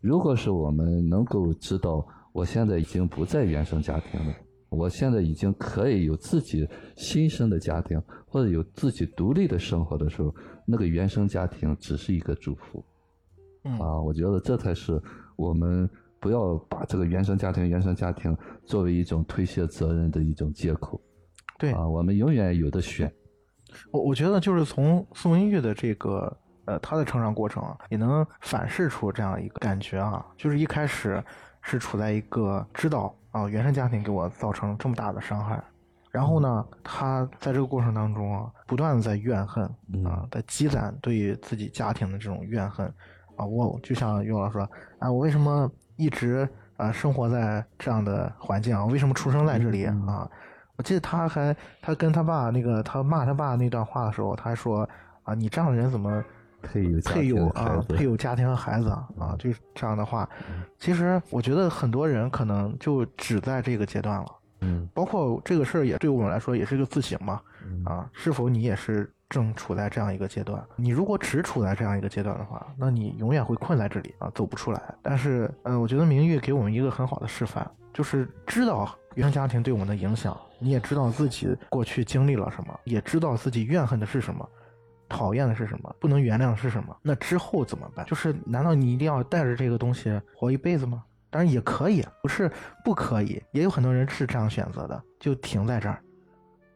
[0.00, 4.32] 如果是我们能够知道，我现在已经不在原生家庭了，
[4.68, 10.34] 我现在已经可以有自己新生的家庭，或者有自己独立的生活的时候，
[10.66, 12.84] 那个原生家庭只是一个祝福
[13.64, 14.00] 嗯啊！
[14.00, 15.00] 我觉得这才是
[15.36, 15.88] 我们
[16.20, 18.36] 不要把这个原生家庭、原生家庭
[18.66, 21.00] 作为一种推卸责任的一种借口
[21.58, 21.88] 对，啊！
[21.88, 23.12] 我们永远有的选。
[23.90, 26.34] 我我觉得就是从宋文玉的这个
[26.66, 31.22] 呃他的成长过程啊，也能反射出这样一个感觉啊，就是一开始
[31.62, 35.62] 是处在一个知道啊原生家庭给我造成这么大的伤害，
[36.10, 39.64] 然后呢，他在这个过程当中啊，不断的在怨恨
[40.04, 42.86] 啊，在积攒对于自己家庭的这种怨恨
[43.36, 44.62] 啊，我就像于老师说
[44.98, 48.84] 啊，我为什么一直啊生活在这样的环境啊？
[48.84, 50.28] 我为什么出生在这里啊？
[50.76, 54.88] 我记得他还他跟他爸那个他骂他爸那段话的时候，他还说
[55.24, 56.24] 啊，你这样的人怎么
[56.62, 60.28] 配有配有啊配有家庭和孩子啊啊，就是这样的话。
[60.78, 64.26] 其实我觉得很多人可能就只在这个阶段了，
[64.60, 70.62] 嗯包括这个事儿也对我们来说也是一个自省嘛嗯啊，是否你也是正处在这样一个阶段？
[70.76, 74.82] 你如果只处在这样一个阶段的话，那你永远会困在这里啊，走不出来。
[75.02, 84.48] 但是，呃，我觉得明玉给我们一个很好的示范，就是知道原生家庭对我们的影响，你也知道自己过去经历了什么，也知道自己怨恨的是什么。
[85.08, 85.94] 讨厌的是什么？
[85.98, 86.96] 不能原谅是什么？
[87.02, 88.04] 那之后怎么办？
[88.06, 91.04] 就是难道你一定要带着这个东西活一辈子吗？
[91.30, 92.50] 当然也可以，不是
[92.84, 96.02] 不可以，也有很多人是这样选择的，就停在这儿，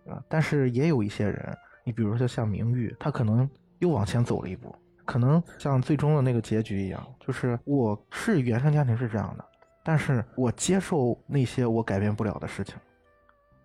[0.08, 0.22] 啊。
[0.28, 3.48] 但是也有一些人，你比如说像明玉，他可能
[3.78, 4.74] 又往前走了一步，
[5.06, 9.44] 可能像最终的那个结局一样，就是我是原生家庭是这样的，
[9.82, 12.76] 但是我接受那些我改变不了的事情，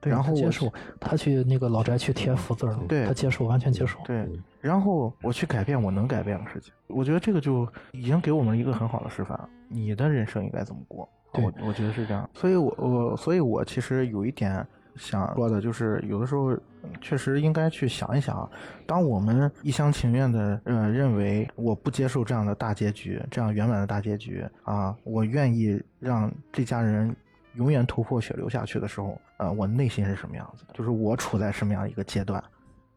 [0.08, 4.00] 对然后接受，他去那个老宅去贴福字儿了，对他接受，完全接受。
[4.06, 4.28] 对，
[4.62, 11.08] 然后我去改变我能改变的事情，我觉得这个就已经给我们一个很好的示范，你的人生应该怎么过。
[11.34, 14.66] 对我我觉得是这样，所以我我所以我其实有一点
[14.96, 18.50] 想说的，就是有的时候嗯确实应该去想一想，
[18.88, 27.14] 当我们一厢情愿的呃认为我不接受这样的大结局，这样圆满的大结局啊，我愿意让这家人
[27.58, 30.74] 永远头破血流下去的时候，呃，我内心是什么样子的？
[30.74, 32.42] 就是我处在什么样一个阶段？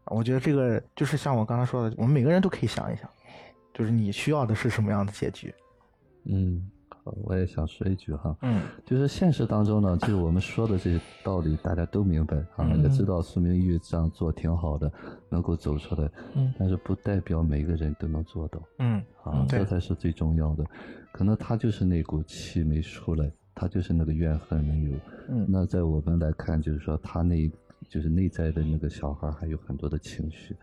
[0.07, 3.09] 我觉得这个就是像我刚才说的，我们每个人都可以想一想，
[3.73, 5.55] 就是你需要的是什么样的结局？
[6.25, 14.91] 嗯，好，我也想说一句哈，嗯就是现实当中呢，就是我们说的这些道理，大家都明白啊，嗯也知道苏明玉这样做挺好的，
[15.31, 20.65] 能够走出来，嗯但是不代表每个人都能做到嗯啊嗯，这才是最重要的。
[21.13, 24.91] 可能他就是那股气没出来，他就是那个怨恨没有。
[25.29, 27.51] 嗯那在我们来看，就是说他那
[27.89, 30.55] 就是内在的那个小孩还有很多的情绪，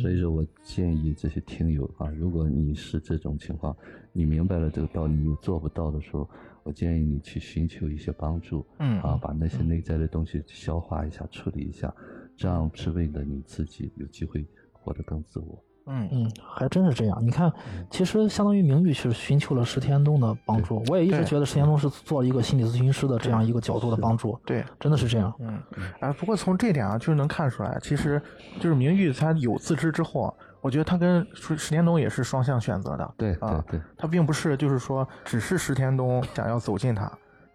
[0.00, 3.76] 所以说我建议这些听友啊，如果你是这种情况，
[4.12, 6.28] 你明白了这个道理又做不到的时候，
[6.62, 11.92] 我建议你去寻求一些帮助，嗯啊，把那些内在的东西消化一下、处理一下，
[12.36, 15.64] 这样是为了你自己有机会活得更自我。
[15.88, 17.18] 嗯嗯，还真是这样。
[17.20, 17.52] 你看，
[17.90, 20.82] 其实相当于明玉是寻求了石天东的帮助。
[20.88, 25.34] 我也一直觉得石天东是做了一个心理咨询师的这样一个角度的帮助，对，真的是这样。
[25.40, 25.58] 嗯，
[26.00, 28.20] 啊，不过从这点啊，就是能看出来，其实
[28.60, 33.14] 就是明玉他有自知之后啊，我觉得他跟石石天东也是双向选择的。
[33.16, 37.10] 对啊对对，他并不是就是说只是石天东想要走近他，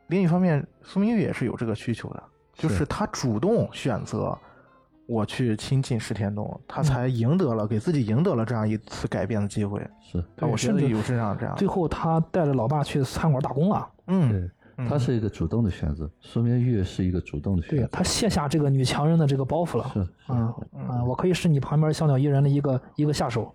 [0.08, 2.24] 另一方面，苏明玉也是有这个需求的，
[2.56, 4.38] 就是是他主动选择
[5.06, 9.80] 我去亲近石田东，他才赢得了、给自己赢得了这样一次改变的机会。
[10.02, 13.90] 是，但，我甚至有这样这样，最后他带着老爸去餐馆打工了。
[14.08, 17.78] 嗯对，嗯他是一个主动的选择，说明玉是一个主动的选择。
[17.84, 19.92] 对他卸下这个女强人的这个包袱了。
[19.94, 20.48] 是嗯
[20.88, 23.54] 啊，我可以是你旁边小鸟依人的一个一个下手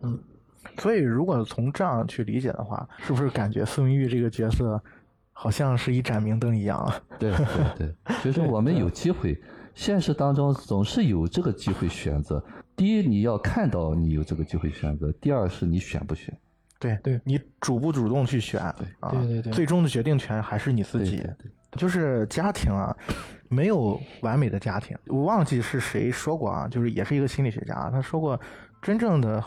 [0.00, 0.18] 嗯。
[0.78, 4.82] 所以如果从这样去理解的话，是不是感觉苏明玉这个角色
[5.32, 6.94] 好像是一盏明灯一样啊？
[7.18, 7.46] 对对
[7.76, 7.94] 对，
[8.24, 9.38] 就是我们有机会，
[9.74, 12.42] 现实当中总是有这个机会选择。
[12.76, 16.36] 第一，你要看到你有这个机会选择；第二，是你选不选。
[16.78, 21.16] 对对你主不主动去选，啊，对对对最终的决定权还是你自己。
[21.16, 22.94] 对对对就是家庭啊，
[23.48, 24.96] 没有完美的家庭。
[25.06, 28.38] 我忘记是谁说过啊，就是也是一个心理学家，他说过，
[28.82, 29.42] 真正的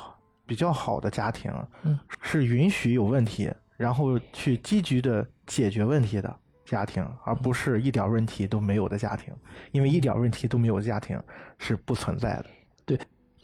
[0.45, 1.51] 比较好的家庭，
[1.83, 6.35] 嗯，是允许有问题，然后去积极的解决问题的
[6.67, 9.33] 家庭，而不是一点问题都没有的家庭。
[9.71, 11.19] 因为一点问题都没有的家庭
[11.57, 12.35] 是不存在
[12.85, 12.97] 的。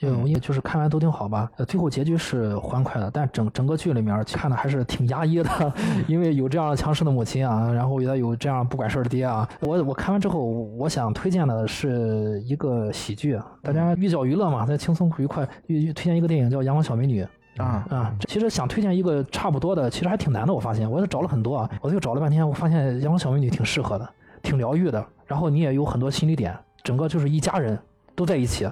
[0.05, 5.73] 嗯，也就是看完都挺好吧，呃，最后结局是欢快的，但整整个剧里面看的还是挺压抑的，
[6.09, 9.47] 因为有这样强势的母亲啊，然后也有这样不管事儿的爹啊。
[9.61, 17.23] 我我看完之后，我想推荐的是一个喜剧，啊，大家寓教于乐嘛，再轻松愉快，推推荐一个电影叫《阳光小美女》。
[17.57, 20.53] 啊啊，其实想推荐一个差不多的，其实还挺难的。
[20.53, 24.09] 我发现，我也找了很多啊，我就找了半天，我发现《阳光小美女》挺适合的，
[24.41, 25.05] 挺疗愈的。
[25.25, 27.77] 然后你也有很多心理点，整个就是一家人
[28.15, 28.65] 都在一起。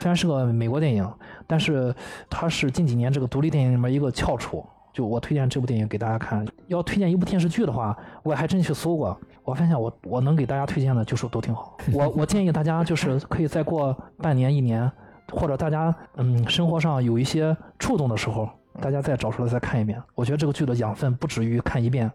[0.00, 1.08] 虽然是个美国电影，
[1.46, 1.94] 但是
[2.30, 4.64] 它是近几年这个独立电影里面一个翘楚。
[4.92, 6.44] 就我推荐这部电影给大家看。
[6.66, 11.76] 要推荐一部电视剧的话，我还真去搜过，我发现我我能给大家推荐的就是都挺好。
[11.92, 14.90] 我我建议大家就是可以再过半年一年，
[15.32, 18.48] 或者大家嗯生活上有一些触动的时候，
[18.80, 20.02] 大家再找出来再看一遍。
[20.14, 22.10] 我觉得这个剧的养分不止于看一遍。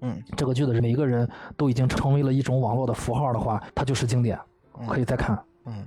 [0.00, 1.26] 嗯，这个剧的每一个人
[1.56, 4.38] 都已经成为了一种网络的符号的话，它就是经典，
[4.86, 5.42] 可以再看。
[5.64, 5.86] 嗯，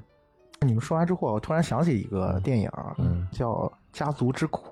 [0.61, 3.51] 你们说完之后，我突然想起一个电影，嗯叫
[3.91, 4.63] 《家族之苦》。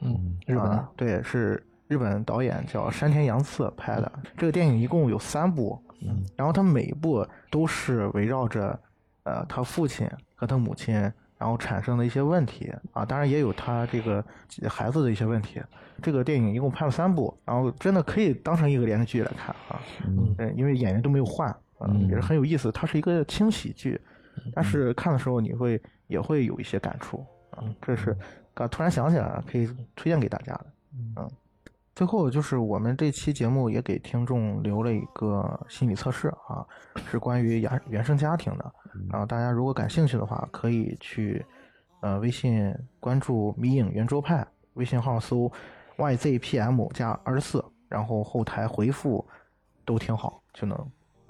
[0.00, 4.12] 嗯，日本的啊，对，是日本导演叫山田洋次拍的。
[4.36, 8.76] 这个电影一共有三部，嗯，然后他每一部都是围绕着
[9.24, 14.24] 呃他父亲和他母亲，然后产生的一些问题啊，当然也有他这个
[14.68, 15.62] 孩子的一些问题。
[16.02, 22.70] 这个电影一共拍了三部，然后真的可以当成一个连续剧来看啊，嗯嗯，因为演员都没有换，啊，嗯也是很有意思。
[22.70, 24.00] 它是一个轻喜剧，
[24.54, 28.16] 但是看的时候你会也会有一些感触啊，这是
[28.54, 29.66] 啊突然想起来了，可以
[29.96, 30.66] 推荐给大家的。
[31.16, 31.30] 嗯，
[31.98, 36.64] 最后就是我们这期节目也给听众留了一个心理测试啊，
[37.10, 38.72] 是关于原原生家庭的。
[39.10, 41.44] 然后大家如果感兴趣的话，可以去
[42.00, 45.50] 呃微信关注“迷影圆桌派”微信号搜
[45.96, 49.26] “yzpm 加二十四”，然后后台回复
[49.84, 50.78] “都挺好”就能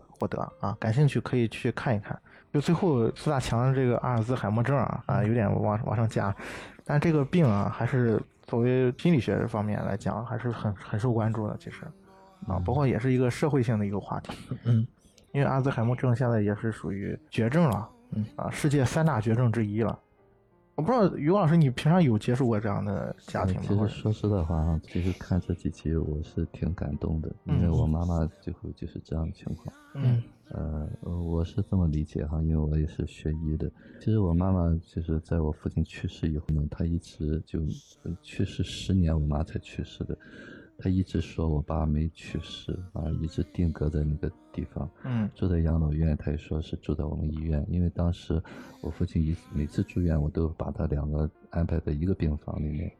[0.06, 0.76] 获得啊。
[0.78, 2.20] 感兴趣可以去看一看。
[2.52, 6.36] 就最后四大强的这个阿尔兹海默症啊啊有点往往上加，
[6.84, 11.84] 但这个病啊还是作为心理学方面来讲还是很很受关注的，其实
[12.46, 14.32] 啊，包括也是一个社会性的一个话题。
[14.64, 14.84] 嗯，
[15.32, 19.96] 因为阿兹海默症现在也是属于绝症了，嗯啊，世界三大绝症之一了。
[20.78, 23.62] 我不知道于老师，你平常有接触过这样的家庭吗？
[23.66, 29.74] 其实说实在话啊，其实看这几集我是挺感动的，因为我妈妈最后就是这样的情况。
[29.96, 33.68] 嗯呃，我是这么理解哈，因为我也是学医的。
[33.98, 37.58] 其实我妈妈就是在我父亲去世以后呢，她一直就
[38.04, 40.16] 呃去世十年，我妈才去世的。
[40.78, 44.88] 她一直说我爸没去世啊，一直定格在那个地方。
[45.04, 48.40] 嗯住在养老院，他也说是住在我们医院，因为当时
[48.80, 52.90] 我父亲一每次住院，我都把他两个安排在一个病房里面。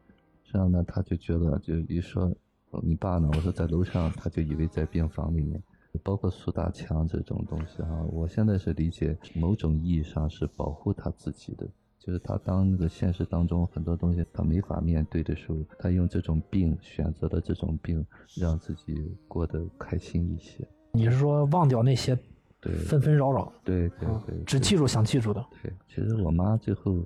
[0.43, 2.25] 这样呢，他就觉得就一说
[2.71, 5.61] 哦你爸呢，我说在楼上，他就以为在病房里面。
[6.03, 11.67] 包括苏大强这种东西哈、我现在是理解某种意义上是保护他自己的，
[11.99, 18.03] 就是他当那个现实当中很多东西他没法面对的时候，他用这种病选择了这种病，
[18.37, 20.65] 让自己过得开心一些。
[20.93, 22.17] 你是说忘掉那些
[22.61, 25.45] 对纷纷扰扰，对对啊对，对只记住想记住的。
[25.61, 27.05] 对，其实我妈最后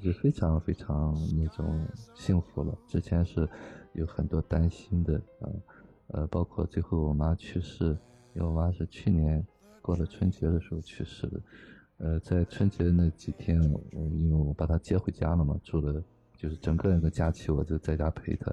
[0.00, 1.84] 是非常非常那种
[2.14, 2.76] 幸福了。
[2.86, 3.48] 之前是
[3.94, 5.52] 有很多担心的，呃
[6.08, 7.86] 呃，包括最后我妈去世，
[8.34, 9.44] 因为我妈是去年
[9.80, 11.40] 过了春节的时候去世的。
[12.04, 16.02] 呃，在春节那几天，我因为我把他接回家了嘛，住了
[16.36, 18.52] 就是整个那个假期，我就在家陪他。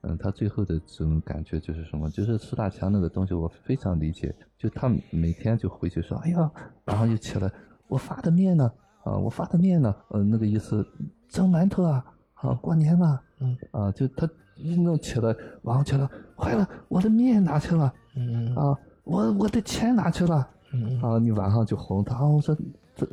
[0.00, 2.08] 嗯，她最后的这种感觉就是什么？
[2.08, 4.34] 就是苏大强那个东西，我非常理解。
[4.56, 6.50] 就他每天就回去说：“哎呀，
[6.86, 7.52] 然后就起来，
[7.86, 8.72] 我发的面呢？
[9.04, 9.94] 啊，我发的面呢？
[10.08, 10.86] 呃，那个意思，
[11.28, 12.02] 蒸馒头啊，
[12.34, 17.92] 啊，过年了，嗯啊，就他一弄起来，晚上起来，坏了，我的面哪去了？
[18.14, 18.74] 嗯啊，
[19.04, 20.48] 我我的钱哪去了？
[20.72, 22.62] 嗯啊，你晚上就哄他，啊我说，这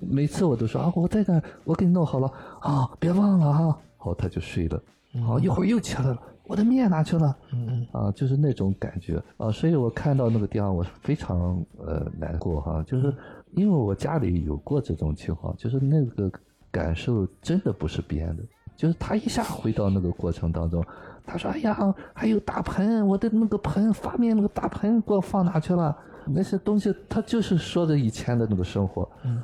[0.01, 2.31] 每次我都说啊，我在这儿，我给你弄好了
[2.61, 4.81] 啊，别忘了哈、好他就睡了，
[5.25, 7.35] 好一会儿又起来了，我的面哪去了？
[7.51, 7.87] 嗯嗯。
[7.91, 9.21] 啊，就是那种感觉。
[9.37, 13.13] 啊，所以我看到那个地方，我是非常呃难过哈，就是
[13.51, 16.31] 因为我家里有过这种情况，就是那个
[16.71, 18.43] 感受真的不是编的，
[18.75, 20.83] 就是他一下回到那个过程当中，
[21.25, 25.95] 他说：“哎呀，还有大盆，我的那个盆发面那个大盆给我放哪去了？
[26.25, 29.41] 那些东西，他就是说的以前的那个生活。”嗯，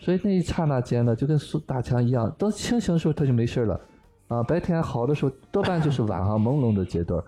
[0.00, 3.80] 所以那一刹那间呢，就跟苏大强一样，等清醒的时候他就没事了，
[4.28, 7.22] 啊，白天好的时候多半就是晚上朦胧的阶段。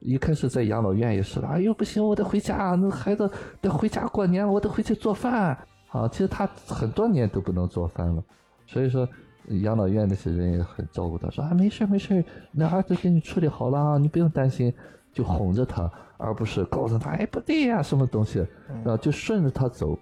[0.00, 5.56] 一开始在养老院也是了，哎呦不行，我得回家，那孩子得回家过年，我得回去做饭。
[5.90, 8.24] 啊，其实他很多年都不能做饭了，
[8.66, 9.06] 所以说
[9.62, 14.72] 养老院那些人也很照顾他，说啊没事没事，那儿子给你处理好了啊，你不用担心，
[15.12, 18.40] 就哄着他，而不是告诉他哎不对呀、什么东西，
[18.86, 19.98] 啊就顺着他走。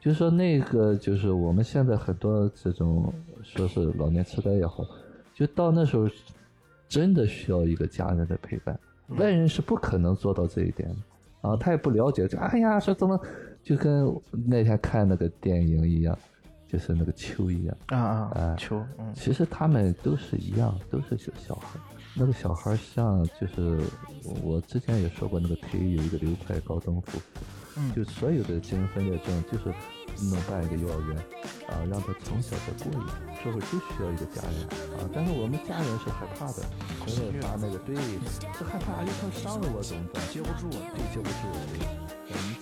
[0.00, 3.12] 就说那个就是我们现在很多这种
[3.42, 4.82] 说是老年痴呆也好，
[5.34, 6.08] 就到那时候
[6.88, 8.80] 真的需要一个家人的陪伴，
[9.18, 10.96] 外人是不可能做到这一点的。
[11.42, 13.18] 啊，他也不了解，就哎呀说怎么
[13.62, 14.06] 就跟
[14.46, 16.18] 那天看那个电影一样，
[16.66, 19.12] 就是那个秋一样，啊啊哎，球，嗯。
[19.14, 21.82] 其实他们都是一样，都是小小孩儿。
[22.14, 23.80] 那个小孩儿像就是
[24.42, 27.40] 我之前也说过，那个腿有一个流派高登夫妇，
[27.76, 29.72] 嗯就所有的精神分裂症就是
[30.30, 31.16] 能办一个幼儿园
[31.70, 33.06] 啊，让他从小在过瘾，
[33.42, 34.62] 社会就需要一个家人
[34.98, 35.08] 啊。
[35.14, 36.62] 但是我们家人是害怕的，
[37.06, 40.20] 所以把那个对是害怕，又他伤了我怎么办？
[40.28, 41.46] 接不住，对，接不住。
[41.72, 41.86] 对，
[42.34, 42.54] 呃你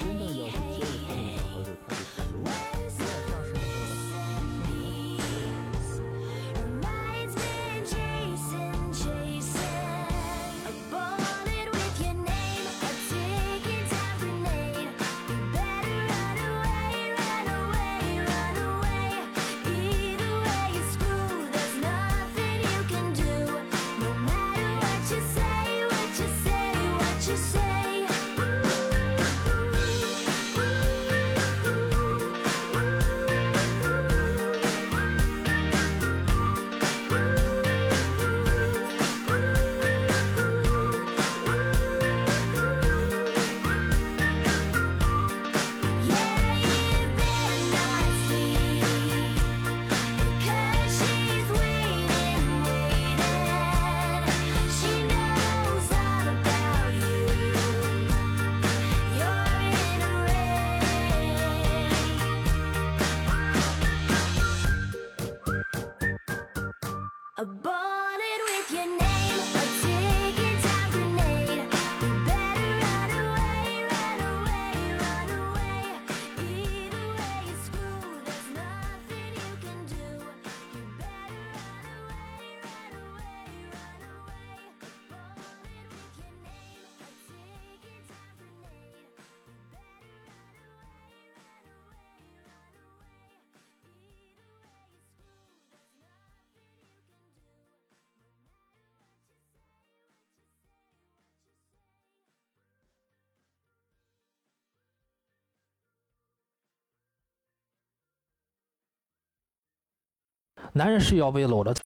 [110.79, 111.75] 男人是要被搂着